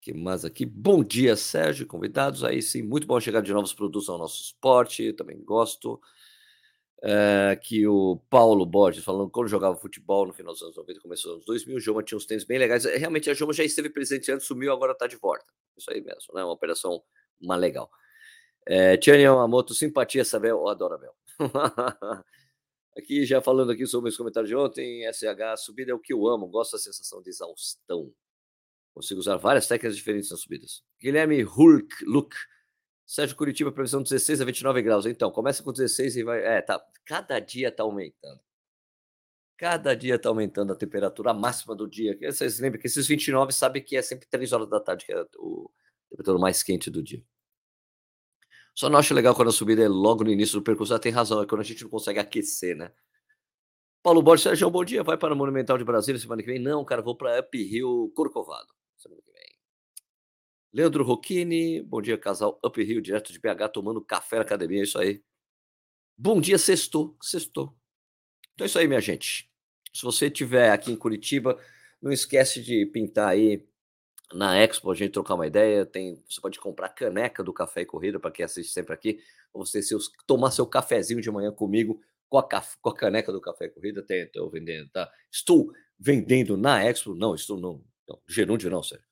que 0.00 0.12
mais 0.12 0.44
aqui? 0.44 0.66
Bom 0.66 1.02
dia, 1.04 1.36
Sérgio, 1.36 1.86
convidados. 1.86 2.42
Aí 2.44 2.60
sim, 2.60 2.82
muito 2.82 3.06
bom 3.06 3.20
chegar 3.20 3.40
de 3.40 3.52
novos 3.52 3.72
produtos 3.72 4.08
ao 4.08 4.18
nosso 4.18 4.42
esporte, 4.42 5.12
também 5.12 5.42
gosto. 5.44 6.00
É, 7.04 7.58
que 7.60 7.84
o 7.86 8.20
Paulo 8.30 8.64
Borges 8.64 9.02
falando 9.02 9.28
quando 9.28 9.48
jogava 9.48 9.76
futebol 9.76 10.24
no 10.24 10.32
final 10.32 10.52
dos 10.52 10.62
anos 10.62 10.76
90, 10.76 11.00
começou 11.00 11.32
nos 11.32 11.36
anos 11.38 11.46
2000, 11.46 11.76
o 11.76 11.80
Joma 11.80 12.02
tinha 12.02 12.16
uns 12.16 12.26
tênis 12.26 12.44
bem 12.44 12.58
legais. 12.58 12.84
É, 12.84 12.96
realmente 12.96 13.28
a 13.28 13.34
Joma 13.34 13.52
já 13.52 13.64
esteve 13.64 13.90
presente 13.90 14.30
antes, 14.30 14.46
sumiu, 14.46 14.72
agora 14.72 14.92
está 14.92 15.08
de 15.08 15.16
volta. 15.16 15.44
Isso 15.76 15.90
aí 15.90 16.00
mesmo, 16.00 16.32
né? 16.32 16.44
Uma 16.44 16.52
operação 16.52 17.02
uma 17.40 17.56
legal. 17.56 17.90
É, 18.66 18.96
Tiane 18.96 19.22
Yamamoto, 19.22 19.74
simpatia, 19.74 20.24
Sabel, 20.24 20.68
adoro 20.68 20.94
Abel. 20.94 21.14
Aqui, 22.96 23.24
já 23.24 23.40
falando 23.40 23.72
aqui 23.72 23.86
sobre 23.86 24.10
os 24.10 24.16
comentários 24.16 24.48
de 24.48 24.56
ontem, 24.56 25.10
SH, 25.10 25.56
subida 25.58 25.92
é 25.92 25.94
o 25.94 25.98
que 25.98 26.12
eu 26.12 26.26
amo, 26.26 26.46
gosto 26.46 26.72
da 26.72 26.78
sensação 26.78 27.22
de 27.22 27.30
exaustão. 27.30 28.12
Consigo 28.94 29.20
usar 29.20 29.36
várias 29.36 29.66
técnicas 29.66 29.96
diferentes 29.96 30.30
nas 30.30 30.40
subidas. 30.40 30.82
Guilherme 31.00 31.42
Hulk, 31.42 32.04
Luke. 32.04 32.36
Sérgio 33.06 33.36
Curitiba, 33.36 33.72
previsão 33.72 34.02
16 34.02 34.40
a 34.40 34.44
29 34.44 34.82
graus. 34.82 35.06
Então, 35.06 35.30
começa 35.30 35.62
com 35.62 35.72
16 35.72 36.16
e 36.16 36.22
vai. 36.22 36.42
É, 36.44 36.60
tá. 36.60 36.82
Cada 37.04 37.38
dia 37.40 37.72
tá 37.72 37.82
aumentando. 37.82 38.40
Cada 39.56 39.94
dia 39.94 40.18
tá 40.18 40.28
aumentando 40.28 40.72
a 40.72 40.76
temperatura 40.76 41.32
máxima 41.32 41.74
do 41.74 41.88
dia. 41.88 42.18
Vocês 42.20 42.58
lembram 42.58 42.80
que 42.80 42.86
esses 42.86 43.06
29 43.06 43.52
sabe 43.52 43.80
que 43.80 43.96
é 43.96 44.02
sempre 44.02 44.26
3 44.28 44.52
horas 44.52 44.68
da 44.68 44.80
tarde, 44.80 45.06
que 45.06 45.12
é 45.12 45.24
o 45.38 45.70
temperatura 46.10 46.38
mais 46.38 46.62
quente 46.62 46.90
do 46.90 47.02
dia. 47.02 47.24
Só 48.74 48.88
não 48.88 48.98
acho 48.98 49.14
legal 49.14 49.34
quando 49.34 49.48
a 49.48 49.52
subida 49.52 49.82
é 49.82 49.88
logo 49.88 50.24
no 50.24 50.30
início 50.30 50.58
do 50.58 50.64
percurso. 50.64 50.92
Ela 50.92 51.00
tem 51.00 51.12
razão, 51.12 51.42
é 51.42 51.46
quando 51.46 51.60
a 51.60 51.64
gente 51.64 51.82
não 51.82 51.90
consegue 51.90 52.18
aquecer, 52.18 52.76
né? 52.76 52.92
Paulo 54.02 54.22
Borges, 54.22 54.42
Sérgio, 54.42 54.70
bom 54.70 54.84
dia. 54.84 55.02
Vai 55.02 55.16
para 55.16 55.34
o 55.34 55.36
Monumental 55.36 55.78
de 55.78 55.84
Brasília 55.84 56.20
semana 56.20 56.42
que 56.42 56.48
vem? 56.48 56.58
Não, 56.58 56.84
cara, 56.84 57.02
vou 57.02 57.16
para 57.16 57.38
Up 57.38 57.56
Hill 57.56 58.12
Corcovado 58.16 58.68
semana 58.96 59.22
que 59.22 59.30
vem. 59.30 59.42
Leandro 60.72 61.04
Rocchini, 61.04 61.82
bom 61.82 62.00
dia, 62.00 62.16
casal 62.16 62.58
Up 62.64 62.80
Hill, 62.80 63.00
direto 63.00 63.32
de 63.32 63.38
BH, 63.38 63.68
tomando 63.72 64.02
café 64.02 64.36
na 64.36 64.42
academia, 64.42 64.80
é 64.80 64.84
isso 64.84 64.98
aí. 64.98 65.22
Bom 66.16 66.40
dia, 66.40 66.58
sextou, 66.58 67.16
sextou. 67.20 67.76
Então 68.54 68.64
é 68.64 68.66
isso 68.66 68.78
aí, 68.78 68.88
minha 68.88 69.00
gente. 69.00 69.50
Se 69.94 70.02
você 70.02 70.26
estiver 70.26 70.70
aqui 70.70 70.90
em 70.90 70.96
Curitiba, 70.96 71.58
não 72.00 72.10
esquece 72.10 72.62
de 72.62 72.86
pintar 72.86 73.28
aí 73.28 73.66
na 74.34 74.56
Expo, 74.56 74.90
a 74.90 74.94
gente 74.94 75.12
trocar 75.12 75.34
uma 75.34 75.46
ideia. 75.46 75.84
Tem, 75.86 76.22
você 76.28 76.40
pode 76.40 76.58
comprar 76.58 76.88
caneca 76.90 77.42
do 77.42 77.52
Café 77.52 77.82
e 77.82 77.86
Corrida 77.86 78.18
para 78.18 78.30
quem 78.30 78.44
assiste 78.44 78.72
sempre 78.72 78.94
aqui. 78.94 79.20
Ou 79.52 79.64
você 79.64 79.82
seus, 79.82 80.10
tomar 80.26 80.50
seu 80.50 80.66
cafezinho 80.66 81.20
de 81.20 81.30
manhã 81.30 81.52
comigo 81.52 82.00
com 82.28 82.38
a, 82.38 82.42
com 82.80 82.90
a 82.90 82.94
caneca 82.94 83.32
do 83.32 83.40
Café 83.40 83.66
e 83.66 83.70
Corrida. 83.70 84.02
Tem, 84.02 84.22
estou 84.22 84.50
vendendo, 84.50 84.88
tá? 84.90 85.10
Estou 85.30 85.72
vendendo 85.98 86.56
na 86.56 86.84
Expo. 86.84 87.14
Não, 87.14 87.34
estou 87.34 87.58
não. 87.58 87.84
não 88.08 88.20
gerúndio 88.26 88.70
não, 88.70 88.82
sério. 88.82 89.04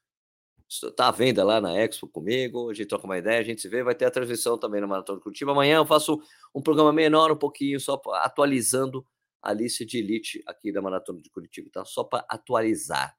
Está 0.68 1.08
à 1.08 1.10
venda 1.10 1.42
lá 1.44 1.60
na 1.60 1.74
Expo 1.76 2.06
comigo. 2.08 2.70
A 2.70 2.74
gente 2.74 2.86
troca 2.86 3.04
uma 3.04 3.18
ideia, 3.18 3.40
a 3.40 3.44
gente 3.44 3.60
se 3.60 3.68
vê. 3.68 3.82
Vai 3.82 3.94
ter 3.94 4.04
a 4.04 4.10
transmissão 4.10 4.56
também 4.56 4.80
na 4.80 4.86
Maratona 4.86 5.18
de 5.18 5.24
Curitiba. 5.24 5.52
Amanhã 5.52 5.76
eu 5.76 5.86
faço 5.86 6.22
um 6.54 6.62
programa 6.62 6.92
menor, 6.92 7.32
um 7.32 7.36
pouquinho, 7.36 7.80
só 7.80 8.00
atualizando 8.14 9.04
a 9.42 9.52
lista 9.52 9.84
de 9.84 9.98
elite 9.98 10.42
aqui 10.46 10.70
da 10.70 10.80
Maratona 10.80 11.20
de 11.20 11.30
Curitiba, 11.30 11.68
tá? 11.72 11.84
Só 11.84 12.04
para 12.04 12.24
atualizar. 12.28 13.16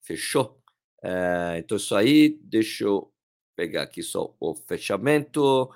Fechou? 0.00 0.60
É, 1.02 1.56
então, 1.58 1.76
isso 1.76 1.94
aí, 1.94 2.38
deixa 2.42 2.84
eu 2.84 3.12
pegar 3.56 3.82
aqui 3.82 4.02
só 4.02 4.34
o 4.40 4.54
fechamento. 4.54 5.70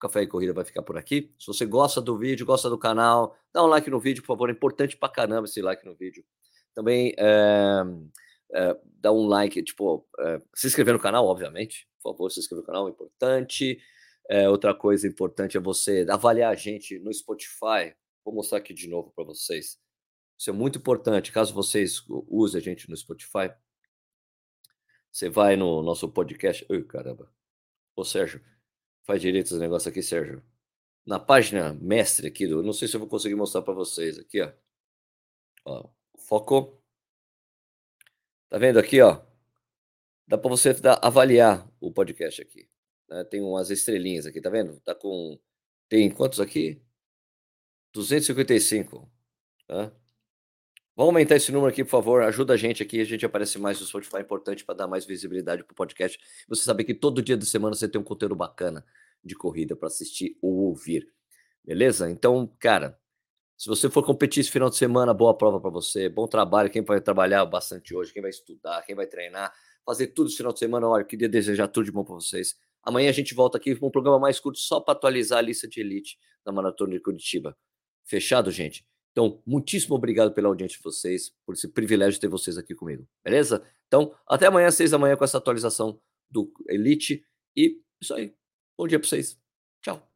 Café 0.00 0.22
e 0.22 0.26
Corrida 0.26 0.52
vai 0.52 0.64
ficar 0.64 0.82
por 0.82 0.96
aqui. 0.96 1.32
Se 1.38 1.46
você 1.46 1.66
gosta 1.66 2.00
do 2.00 2.16
vídeo, 2.16 2.46
gosta 2.46 2.70
do 2.70 2.78
canal, 2.78 3.36
dá 3.52 3.64
um 3.64 3.66
like 3.66 3.90
no 3.90 3.98
vídeo, 3.98 4.22
por 4.22 4.28
favor. 4.28 4.48
É 4.48 4.52
importante 4.52 4.96
pra 4.96 5.08
caramba 5.08 5.44
esse 5.46 5.60
like 5.60 5.84
no 5.84 5.94
vídeo. 5.94 6.24
Também 6.74 7.14
é, 7.18 7.82
é, 8.54 8.76
dá 9.00 9.12
um 9.12 9.26
like, 9.26 9.60
tipo, 9.62 10.06
se 10.54 10.68
inscrever 10.68 10.94
no 10.94 11.00
canal, 11.00 11.26
obviamente. 11.26 11.88
Por 12.00 12.12
favor, 12.12 12.30
se 12.30 12.38
inscrever 12.38 12.62
no 12.62 12.66
canal, 12.66 12.86
é 12.86 12.90
importante. 12.90 13.80
outra 14.50 14.72
coisa 14.72 15.08
importante 15.08 15.56
é 15.56 15.60
você 15.60 16.06
avaliar 16.08 16.52
a 16.52 16.56
gente 16.56 16.98
no 17.00 17.12
Spotify. 17.12 17.94
Vou 18.24 18.32
mostrar 18.32 18.58
aqui 18.58 18.72
de 18.72 18.88
novo 18.88 19.12
para 19.14 19.24
vocês. 19.24 19.78
Isso 20.38 20.50
é 20.50 20.52
muito 20.52 20.78
importante. 20.78 21.32
Caso 21.32 21.52
vocês 21.52 22.04
usem 22.28 22.60
a 22.60 22.62
gente 22.62 22.88
no 22.88 22.96
Spotify, 22.96 23.50
você 25.18 25.28
vai 25.28 25.56
no 25.56 25.82
nosso 25.82 26.08
podcast. 26.08 26.64
Ui, 26.70 26.84
caramba. 26.84 27.28
Ô, 27.96 28.04
Sérgio, 28.04 28.40
faz 29.02 29.20
direito 29.20 29.46
esse 29.46 29.58
negócio 29.58 29.90
aqui, 29.90 30.00
Sérgio. 30.00 30.40
Na 31.04 31.18
página 31.18 31.74
mestre 31.74 32.28
aqui, 32.28 32.46
do, 32.46 32.62
não 32.62 32.72
sei 32.72 32.86
se 32.86 32.94
eu 32.94 33.00
vou 33.00 33.08
conseguir 33.08 33.34
mostrar 33.34 33.62
para 33.62 33.74
vocês 33.74 34.16
aqui, 34.16 34.40
ó. 34.40 34.52
ó. 35.64 35.90
Foco. 36.16 36.80
Tá 38.48 38.58
vendo 38.58 38.78
aqui, 38.78 39.00
ó? 39.00 39.20
Dá 40.24 40.38
para 40.38 40.50
você 40.50 40.72
dar, 40.74 41.00
avaliar 41.02 41.68
o 41.80 41.90
podcast 41.92 42.40
aqui. 42.40 42.70
Né? 43.08 43.24
Tem 43.24 43.40
umas 43.42 43.70
estrelinhas 43.70 44.24
aqui, 44.24 44.40
tá 44.40 44.50
vendo? 44.50 44.78
Tá 44.82 44.94
com. 44.94 45.36
Tem 45.88 46.08
quantos 46.08 46.38
aqui? 46.38 46.80
255. 47.92 49.10
Tá? 49.66 49.92
Vamos 50.98 51.10
aumentar 51.10 51.36
esse 51.36 51.52
número 51.52 51.70
aqui, 51.70 51.84
por 51.84 51.90
favor. 51.90 52.22
Ajuda 52.24 52.54
a 52.54 52.56
gente 52.56 52.82
aqui. 52.82 53.00
A 53.00 53.04
gente 53.04 53.24
aparece 53.24 53.56
mais 53.56 53.78
no 53.78 53.86
Spotify. 53.86 54.16
É 54.16 54.20
importante 54.20 54.64
para 54.64 54.74
dar 54.74 54.88
mais 54.88 55.06
visibilidade 55.06 55.62
para 55.62 55.72
o 55.72 55.76
podcast. 55.76 56.18
Você 56.48 56.64
saber 56.64 56.82
que 56.82 56.92
todo 56.92 57.22
dia 57.22 57.36
da 57.36 57.46
semana 57.46 57.76
você 57.76 57.86
tem 57.86 58.00
um 58.00 58.04
conteúdo 58.04 58.34
bacana 58.34 58.84
de 59.22 59.36
corrida 59.36 59.76
para 59.76 59.86
assistir 59.86 60.36
ou 60.42 60.52
ouvir. 60.56 61.08
Beleza? 61.64 62.10
Então, 62.10 62.52
cara, 62.58 62.98
se 63.56 63.68
você 63.68 63.88
for 63.88 64.04
competir 64.04 64.40
esse 64.40 64.50
final 64.50 64.68
de 64.68 64.74
semana, 64.74 65.14
boa 65.14 65.32
prova 65.38 65.60
para 65.60 65.70
você. 65.70 66.08
Bom 66.08 66.26
trabalho. 66.26 66.68
Quem 66.68 66.82
vai 66.82 67.00
trabalhar 67.00 67.46
bastante 67.46 67.94
hoje, 67.94 68.12
quem 68.12 68.20
vai 68.20 68.32
estudar, 68.32 68.82
quem 68.82 68.96
vai 68.96 69.06
treinar, 69.06 69.54
fazer 69.86 70.08
tudo 70.08 70.26
esse 70.26 70.38
final 70.38 70.52
de 70.52 70.58
semana. 70.58 70.88
Olha, 70.88 71.04
queria 71.04 71.28
desejar 71.28 71.68
tudo 71.68 71.84
de 71.84 71.92
bom 71.92 72.02
para 72.02 72.16
vocês. 72.16 72.56
Amanhã 72.82 73.10
a 73.10 73.12
gente 73.12 73.36
volta 73.36 73.56
aqui 73.56 73.76
com 73.76 73.86
um 73.86 73.90
programa 73.92 74.18
mais 74.18 74.40
curto 74.40 74.58
só 74.58 74.80
para 74.80 74.94
atualizar 74.94 75.38
a 75.38 75.42
lista 75.42 75.68
de 75.68 75.80
elite 75.80 76.18
da 76.44 76.50
Maratona 76.50 76.94
de 76.94 77.00
Curitiba. 77.00 77.56
Fechado, 78.04 78.50
gente? 78.50 78.84
Então, 79.18 79.42
muitíssimo 79.44 79.96
obrigado 79.96 80.32
pela 80.32 80.46
audiência 80.46 80.76
de 80.76 80.82
vocês, 80.84 81.34
por 81.44 81.52
esse 81.52 81.66
privilégio 81.66 82.12
de 82.12 82.20
ter 82.20 82.28
vocês 82.28 82.56
aqui 82.56 82.72
comigo, 82.72 83.04
beleza? 83.24 83.66
Então, 83.88 84.14
até 84.28 84.46
amanhã, 84.46 84.70
seis 84.70 84.92
da 84.92 84.98
manhã, 84.98 85.16
com 85.16 85.24
essa 85.24 85.38
atualização 85.38 86.00
do 86.30 86.52
Elite. 86.68 87.24
E 87.56 87.80
isso 88.00 88.14
aí. 88.14 88.32
Bom 88.78 88.86
dia 88.86 89.00
para 89.00 89.08
vocês. 89.08 89.36
Tchau. 89.82 90.08